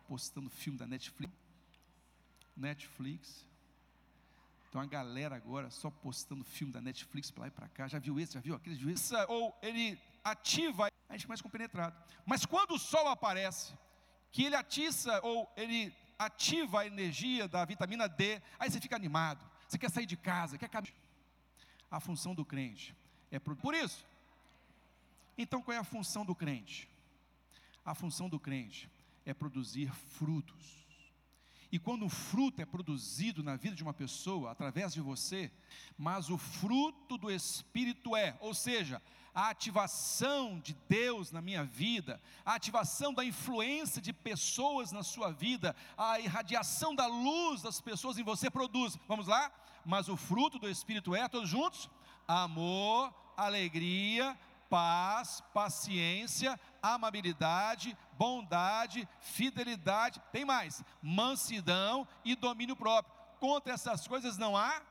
postando 0.07 0.51
filme 0.51 0.79
da 0.79 0.87
Netflix. 0.87 1.33
Netflix. 2.57 3.47
Então 4.69 4.81
a 4.81 4.87
galera 4.87 5.35
agora 5.35 5.71
só 5.71 5.91
postando 5.91 6.45
filme 6.45 6.73
da 6.73 6.81
Netflix 6.81 7.31
para 7.31 7.43
lá 7.43 7.49
e 7.49 7.51
para 7.51 7.69
cá. 7.69 7.89
Já 7.89 7.99
viu 7.99 8.21
esse? 8.21 8.35
Já 8.35 8.41
viu 8.41 8.55
aquele? 8.55 8.77
Já 8.77 8.81
viu 8.83 8.91
esse? 8.91 9.15
Ou 9.29 9.57
ele 9.63 10.01
ativa, 10.23 10.89
a 11.09 11.13
gente 11.15 11.27
começa 11.27 11.43
compenetrado. 11.43 11.97
Mas 12.25 12.45
quando 12.45 12.73
o 12.73 12.79
sol 12.79 13.09
aparece, 13.09 13.75
que 14.31 14.45
ele 14.45 14.55
atiça 14.55 15.21
ou 15.25 15.51
ele 15.57 15.95
ativa 16.19 16.81
a 16.81 16.87
energia 16.87 17.49
da 17.49 17.65
vitamina 17.65 18.09
D, 18.09 18.43
aí 18.59 18.71
você 18.71 18.81
fica 18.81 18.95
animado. 18.95 19.49
Você 19.67 19.79
quer 19.79 19.91
sair 19.91 20.07
de 20.07 20.17
casa, 20.17 20.59
quer 20.59 20.69
caminhar. 20.69 20.95
A 21.91 21.99
função 21.99 22.35
do 22.35 22.45
crente 22.45 22.95
é 23.31 23.39
por 23.39 23.75
isso. 23.75 24.07
Então 25.39 25.63
qual 25.63 25.75
é 25.75 25.79
a 25.79 25.85
função 25.85 26.25
do 26.25 26.35
crente? 26.35 26.90
A 27.85 27.95
função 27.95 28.29
do 28.29 28.39
crente 28.39 28.91
é 29.25 29.33
produzir 29.33 29.93
frutos. 29.93 30.81
E 31.73 31.79
quando 31.79 32.05
o 32.05 32.09
fruto 32.09 32.61
é 32.61 32.67
produzido 32.67 33.43
na 33.43 33.55
vida 33.55 33.77
de 33.77 33.83
uma 33.83 33.95
pessoa, 33.95 34.51
através 34.51 34.93
de 34.93 35.01
você, 35.01 35.53
mas 35.97 36.29
o 36.29 36.37
fruto 36.37 37.17
do 37.17 37.31
Espírito 37.31 38.17
é, 38.17 38.37
ou 38.41 38.53
seja, 38.53 39.01
a 39.33 39.51
ativação 39.51 40.59
de 40.59 40.77
Deus 40.89 41.31
na 41.31 41.41
minha 41.41 41.65
vida, 41.65 42.21
a 42.45 42.55
ativação 42.55 43.15
da 43.15 43.25
influência 43.25 44.03
de 44.03 44.13
pessoas 44.13 44.91
na 44.91 45.05
sua 45.05 45.31
vida, 45.31 45.77
a 45.97 46.19
irradiação 46.19 46.93
da 46.93 47.07
luz 47.07 47.63
das 47.63 47.81
pessoas 47.81 48.19
em 48.19 48.25
você 48.25 48.51
produz. 48.51 48.99
Vamos 49.07 49.29
lá? 49.29 49.53
Mas 49.85 50.09
o 50.09 50.17
fruto 50.17 50.59
do 50.59 50.69
Espírito 50.69 51.15
é, 51.15 51.29
todos 51.29 51.49
juntos? 51.49 51.89
Amor, 52.27 53.15
alegria, 53.37 54.37
paz, 54.69 55.43
paciência, 55.55 56.59
amabilidade, 56.83 57.97
bondade, 58.13 59.09
fidelidade, 59.21 60.21
tem 60.33 60.45
mais, 60.45 60.83
mansidão 61.03 62.07
e 62.25 62.35
domínio 62.35 62.77
próprio. 62.77 63.15
Contra 63.39 63.73
essas 63.73 64.07
coisas 64.07 64.37
não 64.37 64.57
há? 64.57 64.83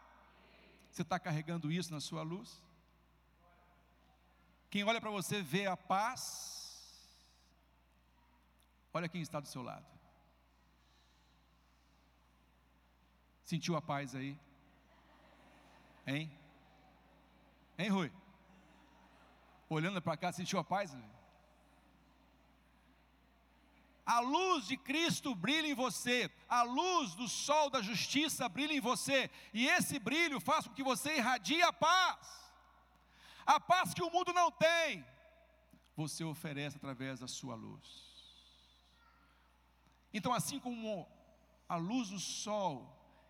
Você 0.91 1.03
está 1.03 1.19
carregando 1.19 1.72
isso 1.72 1.93
na 1.93 2.00
sua 2.00 2.24
luz? 2.24 2.63
Quem 4.69 4.84
olha 4.84 5.01
para 5.01 5.10
você 5.10 5.41
vê 5.41 5.65
a 5.65 5.77
paz. 5.77 6.60
Olha 8.93 9.10
quem 9.10 9.22
está 9.22 9.39
do 9.39 9.48
seu 9.48 9.62
lado. 9.62 9.86
Sentiu 13.43 13.75
a 13.75 13.81
paz 13.81 14.13
aí? 14.13 14.38
Hein? 16.05 16.31
Hein, 17.77 17.89
Rui? 17.89 18.12
Olhando 19.69 20.01
para 20.01 20.17
cá, 20.17 20.31
sentiu 20.31 20.60
a 20.60 20.63
paz? 20.63 20.96
A 24.10 24.22
luz 24.22 24.66
de 24.66 24.75
Cristo 24.75 25.36
brilha 25.36 25.68
em 25.68 25.75
você, 25.75 26.32
a 26.48 26.63
luz 26.63 27.13
do 27.13 27.28
sol 27.28 27.70
da 27.70 27.80
justiça 27.80 28.50
brilha 28.50 28.74
em 28.74 28.80
você, 28.80 29.30
e 29.54 29.68
esse 29.68 30.00
brilho 30.00 30.39
faz 30.39 30.66
com 30.66 30.74
que 30.74 30.82
você 30.82 31.18
irradie 31.18 31.62
a 31.62 31.72
paz. 31.72 32.18
A 33.46 33.60
paz 33.60 33.94
que 33.94 34.01
o 34.01 34.10
mundo 34.10 34.34
não 34.34 34.51
tem, 34.51 35.06
você 35.96 36.24
oferece 36.24 36.78
através 36.78 37.20
da 37.20 37.28
sua 37.28 37.54
luz. 37.54 37.86
Então, 40.12 40.34
assim 40.34 40.60
como 40.60 41.08
a 41.68 41.75
luz 41.75 42.10
do 42.10 42.20
sol, 42.20 42.74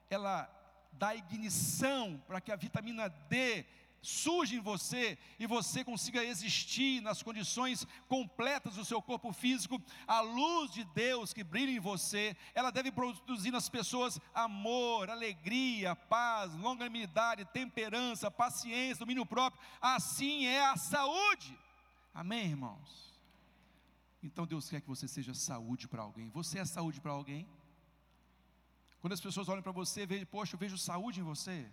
ela 0.10 0.50
dá 0.94 1.14
ignição 1.14 2.24
para 2.26 2.40
que 2.40 2.54
a 2.54 2.56
vitamina 2.56 3.10
D 3.10 3.66
surge 4.02 4.56
em 4.56 4.60
você 4.60 5.18
e 5.38 5.46
você 5.46 5.84
consiga 5.84 6.24
existir 6.24 7.02
nas 7.02 7.22
condições 7.22 7.86
completas 8.08 8.76
do 8.76 8.86
seu 8.86 9.02
corpo 9.02 9.32
físico, 9.34 9.82
a 10.08 10.22
luz 10.22 10.72
de 10.72 10.84
Deus 10.84 11.34
que 11.34 11.44
brilha 11.44 11.72
em 11.72 11.80
você, 11.80 12.36
ela 12.54 12.72
deve 12.72 12.92
produzir 12.92 13.52
nas 13.52 13.70
pessoas 13.70 14.20
amor, 14.34 15.10
alegria, 15.10 15.96
paz, 15.96 16.54
longanimidade, 16.56 17.46
temperança, 17.46 18.32
paciência, 18.32 19.00
domínio 19.00 19.26
próprio. 19.26 19.62
Assim 19.82 20.46
é 20.46 20.66
a 20.66 20.78
saúde. 20.78 21.58
Amém, 22.14 22.46
irmãos? 22.46 23.10
Então 24.22 24.46
Deus 24.46 24.70
quer 24.70 24.82
que 24.82 24.88
você 24.88 25.08
seja 25.08 25.34
saúde 25.34 25.88
para 25.88 26.02
alguém. 26.02 26.30
Você 26.30 26.60
é 26.60 26.66
saúde 26.66 27.00
para 27.00 27.12
alguém? 27.12 27.48
Quando 29.00 29.14
as 29.14 29.22
pessoas 29.22 29.48
olham 29.48 29.64
para 29.64 29.72
você, 29.72 30.06
veem, 30.06 30.26
poxa, 30.26 30.56
eu 30.56 30.60
vejo 30.60 30.78
saúde 30.78 31.22
em 31.22 31.24
você. 31.24 31.70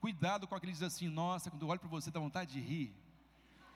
Cuidado 0.00 0.46
com 0.46 0.54
aquele 0.54 0.72
que 0.72 0.84
assim: 0.84 1.08
Nossa, 1.08 1.50
quando 1.50 1.62
eu 1.62 1.68
olho 1.68 1.80
para 1.80 1.88
você 1.88 2.10
dá 2.10 2.20
vontade 2.20 2.52
de 2.52 2.60
rir. 2.60 2.94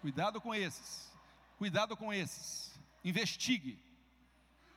Cuidado 0.01 0.41
com 0.41 0.55
esses. 0.55 1.13
Cuidado 1.59 1.97
com 1.97 2.13
esses. 2.13 2.79
Investigue. 3.05 3.79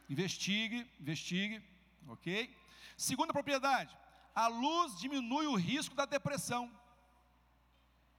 Investigue, 0.10 0.86
investigue, 1.00 1.64
ok? 2.08 2.56
Segunda 2.98 3.34
propriedade: 3.34 3.98
a 4.36 4.48
luz 4.48 4.98
diminui 5.00 5.48
o 5.48 5.56
risco 5.56 5.96
da 5.96 6.06
depressão. 6.06 6.72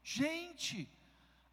Gente, 0.03 0.89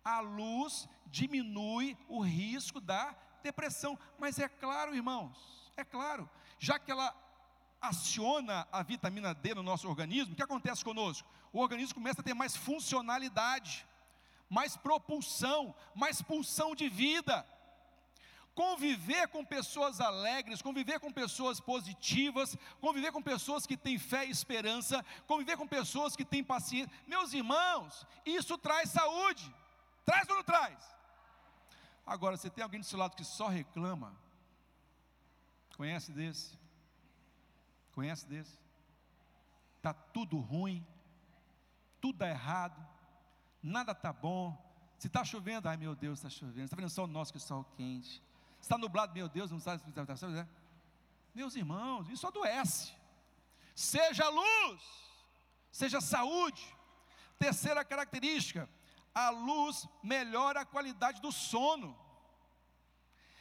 a 0.03 0.19
luz 0.19 0.87
diminui 1.07 1.97
o 2.07 2.21
risco 2.21 2.81
da 2.81 3.15
depressão. 3.43 3.97
Mas 4.17 4.39
é 4.39 4.47
claro, 4.47 4.95
irmãos, 4.95 5.71
é 5.77 5.83
claro, 5.83 6.29
já 6.59 6.77
que 6.79 6.91
ela 6.91 7.15
aciona 7.79 8.67
a 8.71 8.83
vitamina 8.83 9.33
D 9.33 9.55
no 9.55 9.63
nosso 9.63 9.87
organismo, 9.87 10.33
o 10.33 10.35
que 10.35 10.43
acontece 10.43 10.83
conosco? 10.83 11.27
O 11.53 11.59
organismo 11.59 11.95
começa 11.95 12.21
a 12.21 12.23
ter 12.23 12.33
mais 12.33 12.55
funcionalidade, 12.55 13.85
mais 14.49 14.77
propulsão, 14.77 15.75
mais 15.93 16.21
pulsão 16.21 16.75
de 16.75 16.87
vida. 16.87 17.45
Conviver 18.53 19.27
com 19.29 19.45
pessoas 19.45 20.01
alegres, 20.01 20.61
conviver 20.61 20.99
com 20.99 21.11
pessoas 21.11 21.59
positivas, 21.59 22.57
conviver 22.81 23.11
com 23.11 23.21
pessoas 23.21 23.65
que 23.65 23.77
têm 23.77 23.97
fé 23.97 24.25
e 24.25 24.31
esperança, 24.31 25.05
conviver 25.25 25.55
com 25.57 25.67
pessoas 25.67 26.15
que 26.15 26.25
têm 26.25 26.43
paciência. 26.43 26.91
Meus 27.07 27.33
irmãos, 27.33 28.05
isso 28.25 28.57
traz 28.57 28.89
saúde. 28.89 29.53
Traz 30.05 30.27
ou 30.29 30.35
não 30.35 30.43
traz? 30.43 30.77
Agora, 32.05 32.35
você 32.35 32.49
tem 32.49 32.63
alguém 32.63 32.81
do 32.81 32.85
seu 32.85 32.99
lado 32.99 33.15
que 33.15 33.23
só 33.23 33.47
reclama? 33.47 34.13
Conhece 35.77 36.11
desse? 36.11 36.59
Conhece 37.93 38.25
desse? 38.25 38.59
Está 39.77 39.93
tudo 39.93 40.37
ruim, 40.37 40.85
tudo 42.01 42.17
dá 42.17 42.27
errado, 42.27 42.85
nada 43.61 43.91
está 43.91 44.11
bom. 44.11 44.57
Se 44.97 45.07
está 45.07 45.23
chovendo, 45.23 45.69
ai 45.69 45.77
meu 45.77 45.95
Deus, 45.95 46.19
está 46.19 46.29
chovendo. 46.29 46.65
Está 46.65 46.75
vendo 46.75 46.89
só 46.89 47.05
o 47.05 47.07
nosso 47.07 47.31
que 47.31 47.37
é 47.37 47.41
sol 47.41 47.63
quente. 47.75 48.21
Está 48.59 48.77
nublado, 48.77 49.13
meu 49.13 49.29
Deus, 49.29 49.49
não 49.49 49.59
sabe 49.59 49.81
se 49.81 49.89
está 49.89 50.27
né? 50.27 50.47
Meus 51.33 51.55
irmãos, 51.55 52.09
isso 52.09 52.27
adoece. 52.27 52.93
Seja 53.73 54.27
luz, 54.29 54.81
seja 55.71 56.01
saúde. 56.01 56.61
Terceira 57.39 57.83
característica, 57.83 58.69
a 59.15 59.29
luz 59.29 59.87
melhora 60.03 60.61
a 60.61 60.65
qualidade 60.65 61.21
do 61.21 61.31
sono. 61.31 61.97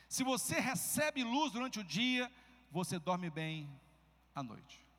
Se 0.09 0.25
você 0.25 0.59
recebe 0.59 1.23
luz 1.23 1.53
durante 1.53 1.79
o 1.81 1.85
dia, 1.85 2.33
você 2.71 2.99
dorme 2.99 3.29
bem 3.29 3.71
à 4.35 4.43
noite. 4.43 4.90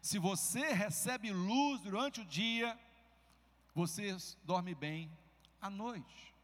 Se 0.00 0.18
você 0.18 0.72
recebe 0.72 1.32
luz 1.32 1.80
durante 1.80 2.20
o 2.20 2.24
dia, 2.24 2.78
você 3.74 4.16
dorme 4.44 4.74
bem 4.74 5.10
à 5.60 5.68
noite. 5.68 6.34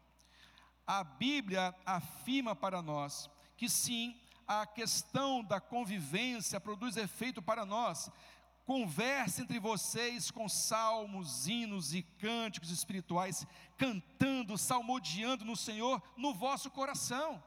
A 0.85 1.03
Bíblia 1.03 1.73
afirma 1.85 2.55
para 2.55 2.81
nós 2.81 3.29
que 3.57 3.69
sim, 3.69 4.15
a 4.47 4.65
questão 4.65 5.43
da 5.43 5.59
convivência 5.59 6.59
produz 6.59 6.97
efeito 6.97 7.41
para 7.41 7.65
nós. 7.65 8.11
Converse 8.65 9.41
entre 9.41 9.59
vocês 9.59 10.29
com 10.29 10.49
salmos, 10.49 11.47
hinos 11.47 11.93
e 11.93 12.01
cânticos 12.01 12.71
espirituais, 12.71 13.45
cantando, 13.77 14.57
salmodiando 14.57 15.45
no 15.45 15.55
Senhor 15.55 16.01
no 16.17 16.33
vosso 16.33 16.69
coração. 16.69 17.43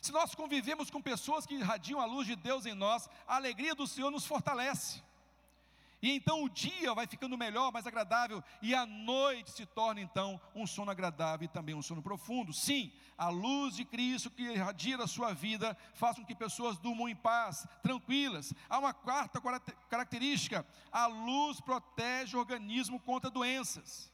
Se 0.00 0.12
nós 0.12 0.34
convivemos 0.34 0.90
com 0.90 1.00
pessoas 1.00 1.46
que 1.46 1.54
irradiam 1.54 2.00
a 2.00 2.04
luz 2.04 2.26
de 2.26 2.36
Deus 2.36 2.66
em 2.66 2.74
nós, 2.74 3.08
a 3.26 3.36
alegria 3.36 3.74
do 3.74 3.86
Senhor 3.86 4.10
nos 4.10 4.26
fortalece. 4.26 5.02
E 6.06 6.12
então 6.12 6.44
o 6.44 6.48
dia 6.48 6.94
vai 6.94 7.04
ficando 7.04 7.36
melhor, 7.36 7.72
mais 7.72 7.84
agradável, 7.84 8.40
e 8.62 8.72
a 8.72 8.86
noite 8.86 9.50
se 9.50 9.66
torna 9.66 10.00
então 10.00 10.40
um 10.54 10.64
sono 10.64 10.88
agradável 10.88 11.46
e 11.46 11.48
também 11.48 11.74
um 11.74 11.82
sono 11.82 12.00
profundo. 12.00 12.52
Sim, 12.52 12.92
a 13.18 13.28
luz 13.28 13.74
de 13.74 13.84
Cristo 13.84 14.30
que 14.30 14.44
irradia 14.44 14.98
a 14.98 15.08
sua 15.08 15.34
vida 15.34 15.76
faz 15.94 16.14
com 16.14 16.24
que 16.24 16.32
pessoas 16.32 16.78
durmam 16.78 17.08
em 17.08 17.16
paz, 17.16 17.66
tranquilas. 17.82 18.54
Há 18.68 18.78
uma 18.78 18.94
quarta 18.94 19.42
característica: 19.90 20.64
a 20.92 21.08
luz 21.08 21.60
protege 21.60 22.36
o 22.36 22.38
organismo 22.38 23.00
contra 23.00 23.28
doenças. 23.28 24.08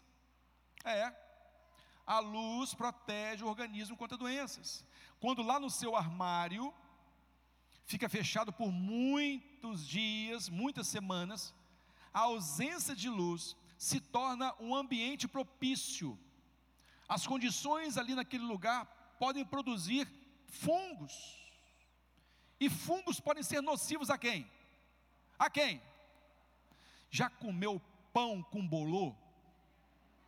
É, 0.87 1.15
a 2.07 2.21
luz 2.21 2.73
protege 2.73 3.45
o 3.45 3.49
organismo 3.49 3.99
contra 3.99 4.17
doenças. 4.17 4.83
Quando 5.21 5.43
lá 5.43 5.61
no 5.61 5.69
seu 5.69 5.95
armário 5.95 6.73
fica 7.85 8.09
fechado 8.09 8.51
por 8.51 8.73
muitos 8.73 9.87
dias, 9.87 10.49
muitas 10.49 10.89
semanas, 10.89 11.55
a 12.13 12.21
ausência 12.21 12.95
de 12.95 13.09
luz 13.09 13.57
se 13.79 14.01
torna 14.01 14.55
um 14.61 14.75
ambiente 14.75 15.27
propício. 15.27 16.19
As 17.09 17.27
condições 17.27 17.97
ali 17.97 18.15
naquele 18.15 18.45
lugar 18.45 18.87
podem 19.19 19.45
produzir 19.45 20.09
fungos. 20.47 21.39
E 22.61 22.71
fungos 22.71 23.19
podem 23.19 23.43
ser 23.43 23.61
nocivos 23.61 24.09
a 24.11 24.17
quem? 24.17 24.49
A 25.39 25.51
quem? 25.51 25.83
Já 27.11 27.29
comeu 27.29 27.83
pão 28.13 28.43
com 28.43 28.67
bolô? 28.67 29.15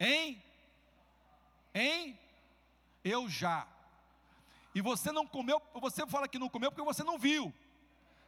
Hein? 0.00 0.42
Hein? 1.74 2.18
Eu 3.04 3.28
já. 3.28 3.68
E 4.74 4.80
você 4.80 5.12
não 5.12 5.26
comeu, 5.26 5.62
você 5.74 6.06
fala 6.06 6.26
que 6.26 6.38
não 6.38 6.48
comeu 6.48 6.72
porque 6.72 6.84
você 6.84 7.04
não 7.04 7.18
viu. 7.18 7.54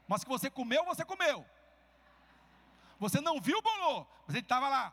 Mas 0.07 0.23
que 0.23 0.31
você 0.31 0.49
comeu, 0.49 0.85
você 0.85 1.05
comeu. 1.05 1.45
Você 2.99 3.21
não 3.21 3.41
viu 3.41 3.59
o 3.59 3.63
bolô, 3.63 4.07
mas 4.27 4.35
ele 4.35 4.45
estava 4.45 4.69
lá. 4.69 4.93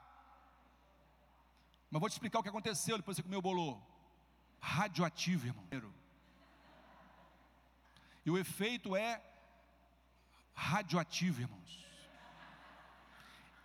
Mas 1.89 1.99
vou 1.99 2.09
te 2.09 2.13
explicar 2.13 2.39
o 2.39 2.43
que 2.43 2.49
aconteceu 2.49 2.97
depois 2.97 3.15
que 3.15 3.21
você 3.21 3.23
comeu 3.23 3.39
o 3.39 3.41
bolô. 3.41 3.79
Radioativo, 4.59 5.47
irmão. 5.47 5.93
E 8.25 8.31
o 8.31 8.37
efeito 8.37 8.95
é 8.95 9.21
radioativo, 10.53 11.41
irmãos. 11.41 11.85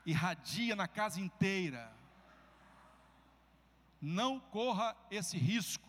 Irradia 0.05 0.75
na 0.75 0.89
casa 0.89 1.21
inteira. 1.21 1.93
Não 4.01 4.39
corra 4.41 4.97
esse 5.11 5.37
risco. 5.37 5.89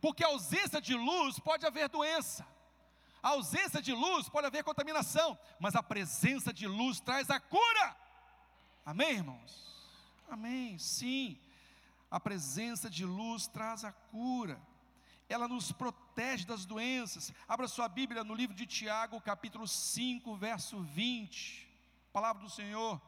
Porque 0.00 0.24
a 0.24 0.28
ausência 0.28 0.80
de 0.80 0.94
luz 0.94 1.38
pode 1.38 1.64
haver 1.66 1.88
doença. 1.88 2.46
A 3.22 3.30
ausência 3.30 3.80
de 3.80 3.92
luz 3.92 4.28
pode 4.28 4.46
haver 4.46 4.64
contaminação, 4.64 5.38
mas 5.60 5.76
a 5.76 5.82
presença 5.82 6.52
de 6.52 6.66
luz 6.66 6.98
traz 6.98 7.30
a 7.30 7.38
cura. 7.38 7.96
Amém, 8.84 9.12
irmãos? 9.12 9.72
Amém, 10.28 10.76
sim. 10.78 11.38
A 12.10 12.18
presença 12.18 12.90
de 12.90 13.04
luz 13.04 13.46
traz 13.46 13.84
a 13.84 13.92
cura. 13.92 14.60
Ela 15.28 15.46
nos 15.46 15.70
protege 15.70 16.44
das 16.44 16.66
doenças. 16.66 17.32
Abra 17.46 17.68
sua 17.68 17.88
Bíblia 17.88 18.24
no 18.24 18.34
livro 18.34 18.56
de 18.56 18.66
Tiago, 18.66 19.20
capítulo 19.20 19.68
5, 19.68 20.36
verso 20.36 20.82
20. 20.82 21.68
Palavra 22.12 22.42
do 22.42 22.50
Senhor. 22.50 23.00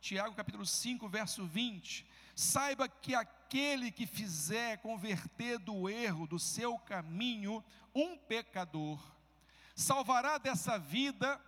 Tiago, 0.00 0.34
capítulo 0.34 0.64
5, 0.64 1.08
verso 1.08 1.44
20. 1.44 2.06
Saiba 2.34 2.88
que 2.88 3.14
aquele 3.14 3.90
que 3.90 4.06
fizer 4.06 4.78
converter 4.78 5.58
do 5.58 5.88
erro 5.88 6.26
do 6.26 6.38
seu 6.38 6.78
caminho 6.78 7.64
um 7.94 8.16
pecador, 8.16 9.00
salvará 9.76 10.38
dessa 10.38 10.78
vida, 10.78 11.40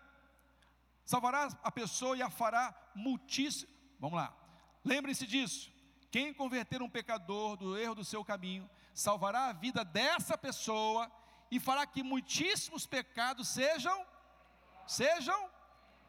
salvará 1.05 1.49
a 1.63 1.73
pessoa 1.73 2.17
e 2.17 2.23
a 2.23 2.29
fará 2.29 2.73
muitíssimo. 2.95 3.73
Vamos 3.99 4.17
lá, 4.17 4.37
lembre-se 4.85 5.27
disso. 5.27 5.73
Quem 6.11 6.33
converter 6.33 6.83
um 6.83 6.89
pecador 6.89 7.57
do 7.57 7.77
erro 7.77 7.97
do 7.97 8.05
seu 8.05 8.25
caminho, 8.25 8.69
salvará 8.95 9.49
a 9.49 9.53
vida 9.53 9.85
dessa 9.85 10.39
pessoa 10.39 11.11
e 11.51 11.59
fará 11.59 11.87
que 11.87 12.03
muitíssimos 12.03 12.87
pecados 12.87 13.49
sejam 13.49 14.07
sejam 14.87 15.51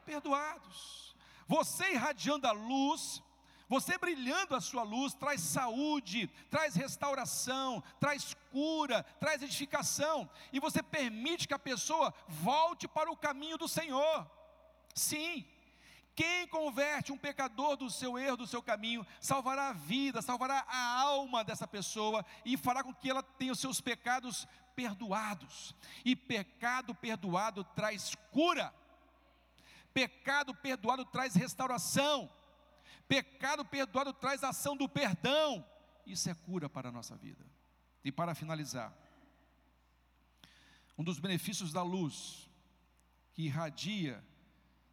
perdoados. 0.05 1.15
Você 1.47 1.91
irradiando 1.91 2.47
a 2.47 2.51
luz, 2.51 3.21
você 3.69 3.97
brilhando 3.99 4.55
a 4.55 4.59
sua 4.59 4.81
luz 4.81 5.13
traz 5.13 5.41
saúde, 5.41 6.27
traz 6.49 6.73
restauração, 6.75 7.83
traz 7.99 8.35
cura, 8.51 9.03
traz 9.19 9.43
edificação, 9.43 10.27
e 10.51 10.59
você 10.59 10.81
permite 10.81 11.47
que 11.47 11.53
a 11.53 11.59
pessoa 11.59 12.11
volte 12.27 12.87
para 12.87 13.11
o 13.11 13.15
caminho 13.15 13.59
do 13.59 13.67
Senhor. 13.67 14.29
Sim, 14.95 15.45
quem 16.15 16.47
converte 16.47 17.11
um 17.11 17.17
pecador 17.17 17.77
do 17.77 17.89
seu 17.89 18.17
erro, 18.17 18.37
do 18.37 18.47
seu 18.47 18.61
caminho, 18.61 19.05
salvará 19.21 19.69
a 19.69 19.73
vida, 19.73 20.21
salvará 20.21 20.65
a 20.67 20.99
alma 20.99 21.43
dessa 21.43 21.67
pessoa 21.67 22.25
e 22.43 22.57
fará 22.57 22.83
com 22.83 22.93
que 22.93 23.09
ela 23.09 23.21
tenha 23.21 23.53
os 23.53 23.59
seus 23.59 23.79
pecados 23.79 24.47
perdoados. 24.75 25.75
E 26.03 26.15
pecado 26.15 26.95
perdoado 26.95 27.63
traz 27.63 28.15
cura, 28.31 28.73
pecado 29.93 30.55
perdoado 30.55 31.05
traz 31.05 31.35
restauração. 31.35 32.29
Pecado 33.09 33.65
perdoado 33.65 34.13
traz 34.13 34.43
ação 34.43 34.77
do 34.77 34.87
perdão. 34.87 35.65
Isso 36.05 36.29
é 36.29 36.33
cura 36.35 36.69
para 36.69 36.89
a 36.89 36.91
nossa 36.91 37.17
vida. 37.17 37.43
E 38.05 38.11
para 38.11 38.35
finalizar, 38.35 38.95
um 40.95 41.03
dos 41.03 41.19
benefícios 41.19 41.73
da 41.73 41.81
luz 41.81 42.47
que 43.33 43.45
irradia 43.45 44.23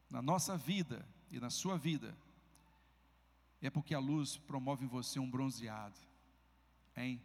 na 0.09 0.23
nossa 0.23 0.57
vida 0.57 1.07
e 1.31 1.39
na 1.39 1.51
sua 1.51 1.77
vida 1.77 2.17
é 3.61 3.69
porque 3.69 3.95
a 3.95 3.99
luz 3.99 4.39
promove 4.39 4.87
em 4.87 4.89
você 4.89 5.19
um 5.19 5.31
bronzeado. 5.31 5.99
Hein? 6.97 7.23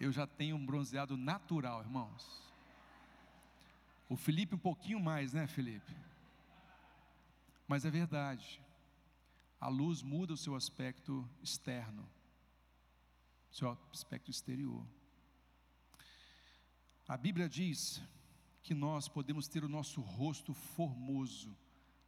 Eu 0.00 0.10
já 0.10 0.26
tenho 0.26 0.56
um 0.56 0.64
bronzeado 0.64 1.14
natural, 1.14 1.82
irmãos. 1.82 2.54
O 4.08 4.16
Felipe 4.16 4.54
um 4.54 4.58
pouquinho 4.58 4.98
mais, 4.98 5.34
né, 5.34 5.46
Felipe? 5.46 6.07
Mas 7.68 7.84
é 7.84 7.90
verdade, 7.90 8.62
a 9.60 9.68
luz 9.68 10.02
muda 10.02 10.32
o 10.32 10.36
seu 10.38 10.54
aspecto 10.56 11.28
externo. 11.42 12.08
seu 13.50 13.76
aspecto 13.92 14.30
exterior. 14.30 14.86
A 17.06 17.16
Bíblia 17.16 17.48
diz 17.48 18.02
que 18.62 18.74
nós 18.74 19.08
podemos 19.08 19.48
ter 19.48 19.64
o 19.64 19.68
nosso 19.68 20.00
rosto 20.00 20.52
formoso 20.52 21.56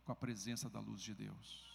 com 0.04 0.12
a 0.12 0.16
presença 0.16 0.68
da 0.68 0.80
luz 0.80 1.02
de 1.02 1.14
Deus. 1.14 1.70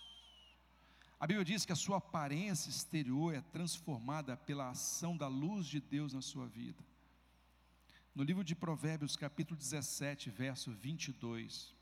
A 1.20 1.26
Bíblia 1.26 1.46
diz 1.46 1.66
que 1.66 1.72
a 1.72 1.76
sua 1.76 1.98
aparência 1.98 2.70
exterior 2.70 3.34
é 3.34 3.42
transformada 3.42 4.38
pela 4.38 4.70
ação 4.70 5.18
da 5.18 5.28
luz 5.28 5.66
de 5.66 5.80
Deus 5.80 6.14
na 6.14 6.22
sua 6.22 6.48
vida. 6.48 6.84
No 8.14 8.24
livro 8.24 8.44
de 8.44 8.56
Provérbios, 8.56 9.16
capítulo 9.16 9.58
17, 9.58 10.30
verso 10.30 10.72
22, 10.72 11.74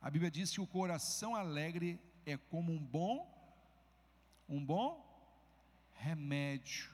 a 0.00 0.10
Bíblia 0.10 0.30
diz 0.30 0.50
que 0.50 0.60
o 0.60 0.66
coração 0.66 1.34
alegre 1.34 2.00
é 2.24 2.36
como 2.36 2.72
um 2.72 2.78
bom, 2.78 3.28
um 4.48 4.64
bom 4.64 5.06
remédio. 5.92 6.90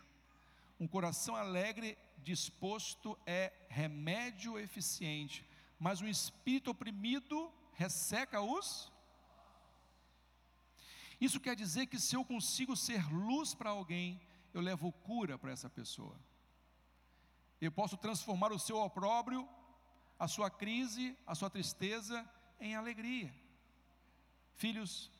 Um 0.81 0.89
coração 0.89 1.37
alegre 1.37 1.97
disposto 2.19 3.17
é 3.25 3.53
remédio 3.69 4.59
eficiente, 4.59 5.49
mas 5.79 6.01
um 6.01 6.09
espírito 6.09 6.73
oprimido 6.73 7.53
resseca 7.75 8.41
os. 8.41 8.93
Isso 11.21 11.39
quer 11.39 11.55
dizer 11.55 11.87
que 11.87 12.01
se 12.01 12.17
eu 12.17 12.25
consigo 12.25 12.77
ser 12.77 13.09
luz 13.09 13.55
para 13.55 13.71
alguém, 13.71 14.21
eu 14.53 14.61
levo 14.61 14.91
cura 14.91 15.39
para 15.39 15.53
essa 15.53 15.71
pessoa. 15.71 16.19
Eu 17.61 17.71
posso 17.71 17.97
transformar 17.97 18.53
o 18.53 18.59
seu 18.59 18.79
opróbrio, 18.79 19.49
a 20.19 20.27
sua 20.27 20.51
crise, 20.51 21.17
a 21.25 21.35
sua 21.37 21.49
tristeza 21.49 22.29
em 22.61 22.75
alegria. 22.75 23.35
Filhos, 24.55 25.11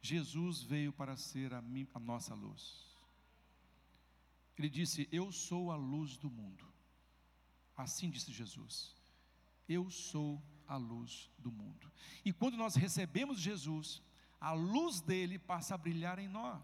Jesus 0.00 0.62
veio 0.62 0.92
para 0.92 1.16
ser 1.16 1.52
a, 1.52 1.62
a 1.94 2.00
nossa 2.00 2.34
luz. 2.34 2.96
Ele 4.56 4.68
disse: 4.68 5.08
Eu 5.12 5.30
sou 5.30 5.70
a 5.70 5.76
luz 5.76 6.16
do 6.16 6.30
mundo. 6.30 6.66
Assim 7.76 8.08
disse 8.08 8.32
Jesus: 8.32 8.94
Eu 9.68 9.90
sou 9.90 10.42
a 10.66 10.76
luz 10.76 11.30
do 11.38 11.52
mundo. 11.52 11.92
E 12.24 12.32
quando 12.32 12.56
nós 12.56 12.74
recebemos 12.74 13.38
Jesus, 13.38 14.02
a 14.40 14.52
luz 14.52 15.00
dele 15.00 15.38
passa 15.38 15.74
a 15.74 15.78
brilhar 15.78 16.18
em 16.18 16.28
nós. 16.28 16.62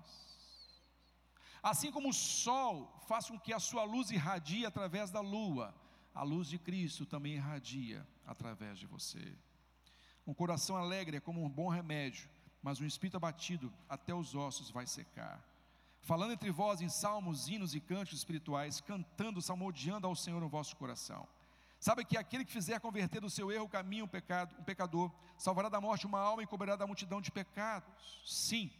Assim 1.62 1.92
como 1.92 2.09
o 2.09 2.14
sol 2.14 3.00
faz 3.07 3.28
com 3.28 3.38
que 3.38 3.52
a 3.52 3.61
sua 3.61 3.85
luz 3.85 4.11
irradie 4.11 4.66
através 4.66 5.11
da 5.11 5.20
lua, 5.20 5.74
a 6.12 6.22
luz 6.22 6.48
de 6.48 6.59
Cristo 6.59 7.07
também 7.07 7.35
irradia 7.35 8.07
através 8.26 8.78
de 8.78 8.87
você. 8.87 9.37
Um 10.26 10.35
coração 10.35 10.76
alegre 10.76 11.16
é 11.16 11.20
como 11.20 11.44
um 11.44 11.48
bom 11.48 11.68
remédio, 11.68 12.28
mas 12.62 12.80
um 12.80 12.87
espírito 12.87 13.16
abatido 13.16 13.72
até 13.88 14.14
os 14.14 14.35
ossos 14.35 14.70
vai 14.70 14.87
secar 14.87 15.42
falando 16.02 16.32
entre 16.32 16.50
vós 16.50 16.80
em 16.80 16.88
salmos, 16.88 17.48
hinos 17.48 17.74
e 17.74 17.80
cantos 17.80 18.18
espirituais, 18.18 18.80
cantando, 18.80 19.40
salmodiando 19.40 20.06
ao 20.06 20.16
Senhor 20.16 20.40
no 20.40 20.48
vosso 20.48 20.76
coração. 20.76 21.26
Sabe 21.78 22.04
que 22.04 22.16
aquele 22.16 22.44
que 22.44 22.52
fizer 22.52 22.78
converter 22.80 23.20
do 23.20 23.30
seu 23.30 23.50
erro 23.50 23.64
o 23.64 23.68
caminho 23.68 24.04
um, 24.04 24.08
pecado, 24.08 24.54
um 24.58 24.64
pecador, 24.64 25.12
salvará 25.37 25.68
da 25.68 25.80
morte 25.80 26.06
uma 26.06 26.20
alma 26.20 26.42
e 26.42 26.46
cobrirá 26.46 26.76
da 26.76 26.87
multidão 26.87 27.20
de 27.20 27.30
pecados. 27.30 28.22
Sim, 28.24 28.70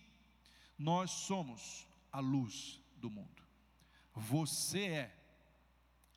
nós 0.79 1.11
somos 1.11 1.87
a 2.13 2.21
luz 2.21 2.81
do 2.97 3.11
mundo. 3.11 3.43
Você 4.15 4.85
é 4.85 5.17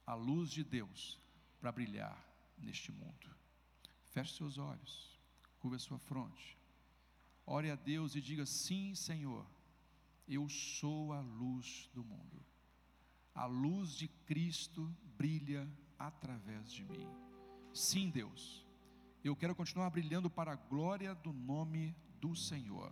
a 0.06 0.14
luz 0.14 0.52
de 0.52 0.64
Deus 0.64 1.20
para 1.60 1.72
brilhar 1.72 2.24
neste 2.58 2.92
mundo. 2.92 3.36
Feche 4.12 4.36
seus 4.36 4.58
olhos, 4.58 5.15
curva 5.66 5.80
sua 5.80 5.98
fronte. 5.98 6.56
Ore 7.44 7.72
a 7.72 7.76
Deus 7.76 8.16
e 8.16 8.22
diga: 8.22 8.46
Sim, 8.46 8.94
Senhor 8.94 9.44
eu 10.28 10.48
sou 10.48 11.12
a 11.12 11.20
luz 11.20 11.90
do 11.94 12.04
mundo. 12.04 12.44
A 13.34 13.46
luz 13.46 13.96
de 13.96 14.08
Cristo 14.08 14.96
brilha 15.18 15.68
através 15.98 16.72
de 16.72 16.84
mim. 16.84 17.08
Sim, 17.74 18.10
Deus, 18.10 18.66
eu 19.24 19.36
quero 19.36 19.56
continuar 19.56 19.90
brilhando 19.90 20.30
para 20.30 20.54
a 20.54 20.56
glória 20.56 21.14
do 21.14 21.34
nome 21.34 21.96
do 22.22 22.36
Senhor. 22.36 22.92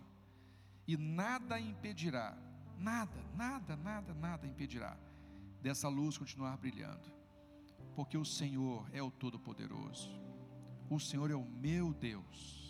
E 0.86 0.96
nada 0.96 1.58
impedirá, 1.58 2.36
nada, 2.78 3.24
nada, 3.34 3.76
nada, 3.76 4.14
nada 4.14 4.46
impedirá 4.46 4.96
dessa 5.62 5.88
luz 5.88 6.18
continuar 6.18 6.56
brilhando. 6.56 7.12
Porque 7.96 8.18
o 8.18 8.24
Senhor 8.24 8.88
é 8.92 9.02
o 9.02 9.10
Todo-Poderoso. 9.10 10.10
O 10.90 11.00
Senhor 11.00 11.30
é 11.30 11.34
o 11.34 11.44
meu 11.44 11.92
Deus. 11.94 12.63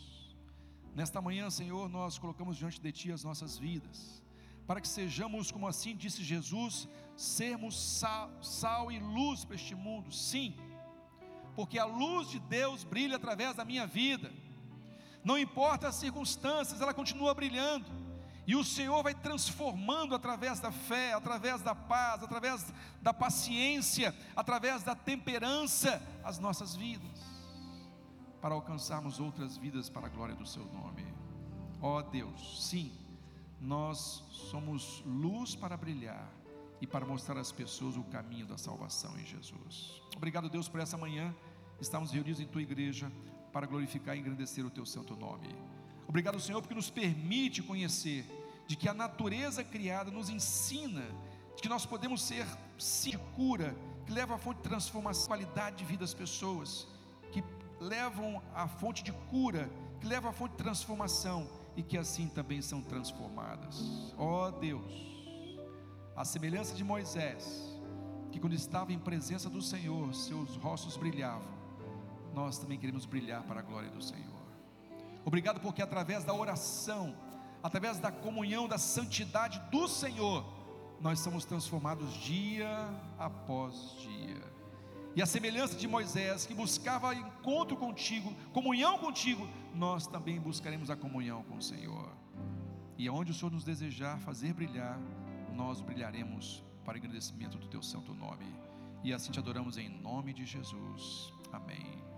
Nesta 0.95 1.21
manhã, 1.21 1.51
Senhor, 1.51 1.89
nós 1.89 2.19
colocamos 2.19 2.57
diante 2.57 2.81
de 2.81 2.93
Ti 2.93 3.11
as 3.11 3.25
nossas 3.25 3.59
vidas 3.59 4.23
para 4.67 4.81
que 4.81 4.89
sejamos, 4.89 5.51
como 5.51 5.69
assim 5.69 5.95
disse 5.95 6.23
Jesus, 6.23 6.89
sermos 7.17 7.79
sal, 7.79 8.31
sal 8.43 8.91
e 8.91 8.99
luz 8.99 9.45
para 9.45 9.57
este 9.57 9.75
mundo, 9.75 10.11
sim, 10.13 10.55
porque 11.55 11.79
a 11.79 11.85
luz 11.85 12.31
de 12.31 12.39
Deus 12.41 12.83
brilha 12.83 13.17
através 13.17 13.55
da 13.55 13.65
minha 13.65 13.87
vida, 13.87 14.33
não 15.23 15.39
importa 15.39 15.89
as 15.89 15.97
circunstâncias, 15.97 16.81
ela 16.81 16.95
continua 16.95 17.35
brilhando, 17.35 17.87
e 18.47 18.57
o 18.57 18.65
Senhor 18.65 19.03
vai 19.03 19.15
transformando 19.15 20.15
através 20.15 20.61
da 20.61 20.71
fé, 20.71 21.13
através 21.15 21.63
da 21.63 21.75
paz, 21.75 22.23
através 22.23 22.73
da 23.01 23.13
paciência, 23.13 24.15
através 24.37 24.83
da 24.83 24.95
temperança, 24.95 26.03
as 26.23 26.39
nossas 26.39 26.75
vidas, 26.75 27.14
para 28.45 28.55
alcançarmos 28.55 29.21
outras 29.21 29.57
vidas 29.57 29.89
para 29.89 30.07
a 30.07 30.11
glória 30.11 30.35
do 30.35 30.45
Seu 30.45 30.67
nome. 30.67 31.03
Ó 31.81 31.97
oh 31.97 32.03
Deus, 32.03 32.69
sim 32.69 32.93
nós 33.59 34.23
somos 34.31 35.03
luz 35.07 35.55
para 35.57 35.79
brilhar 35.79 36.31
e 36.79 36.87
para 36.87 37.07
mostrar 37.07 37.39
às 37.39 37.51
pessoas 37.51 37.97
o 37.97 38.05
caminho 38.05 38.45
da 38.45 38.59
salvação 38.59 39.19
em 39.19 39.25
Jesus. 39.25 40.03
Obrigado, 40.15 40.51
Deus, 40.51 40.69
por 40.69 40.79
essa 40.79 40.99
manhã. 40.99 41.35
Estamos 41.81 42.11
reunidos 42.11 42.39
em 42.39 42.47
tua 42.47 42.61
igreja 42.61 43.11
para 43.51 43.67
glorificar 43.67 44.15
e 44.15 44.21
engrandecer 44.21 44.67
o 44.67 44.71
teu 44.71 44.85
santo 44.85 45.17
nome. 45.17 45.49
Obrigado, 46.07 46.39
Senhor, 46.39 46.61
porque 46.61 46.75
nos 46.75 46.91
permite 46.91 47.63
conhecer 47.63 48.27
de 48.67 48.77
que 48.77 48.91
a 48.91 48.93
natureza 48.93 49.65
criada 49.65 50.11
nos 50.11 50.29
ensina 50.29 51.07
de 51.57 51.63
que 51.63 51.69
nós 51.71 51.87
podemos 51.87 52.21
ser 52.21 52.47
sim 52.77 53.13
de 53.13 53.19
cura, 53.37 53.75
que 54.05 54.13
leva 54.13 54.35
à 54.35 54.39
fonte 54.39 54.59
de 54.59 54.65
transformação, 54.65 55.29
qualidade 55.29 55.77
de 55.77 55.85
vida 55.87 56.01
das 56.01 56.13
pessoas, 56.13 56.87
levam 57.81 58.43
à 58.55 58.67
fonte 58.67 59.03
de 59.03 59.13
cura, 59.13 59.71
que 60.01 60.07
leva 60.07 60.31
à 60.31 60.33
fonte 60.33 60.53
de 60.53 60.59
transformação 60.59 61.49
e 61.77 61.83
que 61.83 61.99
assim 61.99 62.29
também 62.29 62.63
são 62.63 62.81
transformadas. 62.81 64.15
Ó 64.17 64.49
oh 64.49 64.51
Deus, 64.53 64.93
a 66.17 66.25
semelhança 66.25 66.75
de 66.75 66.85
Moisés, 66.85 67.75
que 68.31 68.39
quando 68.39 68.55
estava 68.55 68.93
em 68.93 68.99
presença 68.99 69.51
do 69.51 69.61
Senhor, 69.61 70.15
seus 70.15 70.57
rostos 70.57 70.97
brilhavam, 70.97 71.55
nós 72.33 72.59
também 72.59 72.79
queremos 72.79 73.07
brilhar 73.07 73.43
para 73.45 73.61
a 73.61 73.63
glória 73.63 73.91
do 73.91 74.03
Senhor. 74.03 74.35
Obrigado 75.25 75.61
porque 75.61 75.81
através 75.81 76.25
da 76.25 76.35
oração, 76.35 77.17
através 77.63 77.99
da 77.99 78.13
comunhão, 78.13 78.69
da 78.69 78.77
santidade 78.77 79.59
do 79.71 79.89
Senhor, 79.89 80.45
nós 81.01 81.21
somos 81.21 81.45
transformados 81.45 82.13
dia 82.15 82.89
após 83.19 83.97
dia. 83.99 84.54
E 85.17 85.23
a 85.23 85.27
semelhança 85.27 85.77
de 85.77 85.87
Moisés, 85.87 86.45
que 86.45 86.55
buscava 86.55 87.15
encontro 87.15 87.77
contigo, 87.77 88.35
comunhão 88.53 88.99
contigo, 88.99 89.49
nós 89.73 90.07
também 90.07 90.41
buscaremos 90.41 90.91
a 90.91 90.97
comunhão 90.97 91.45
com 91.45 91.57
o 91.57 91.63
Senhor. 91.63 92.11
E 92.99 93.07
aonde 93.07 93.31
o 93.31 93.35
Senhor 93.35 93.51
nos 93.51 93.65
desejar 93.65 94.19
fazer 94.19 94.53
brilhar, 94.53 94.99
nós 95.53 95.81
brilharemos 95.81 96.65
para 96.85 96.95
o 96.95 96.97
agradecimento 96.97 97.59
do 97.59 97.69
teu 97.69 97.83
santo 97.83 98.13
nome. 98.13 98.47
E 99.05 99.13
assim 99.13 99.31
te 99.31 99.39
adoramos 99.39 99.79
em 99.79 99.89
nome 99.89 100.33
de 100.33 100.45
Jesus. 100.45 101.33
Amém. 101.53 102.14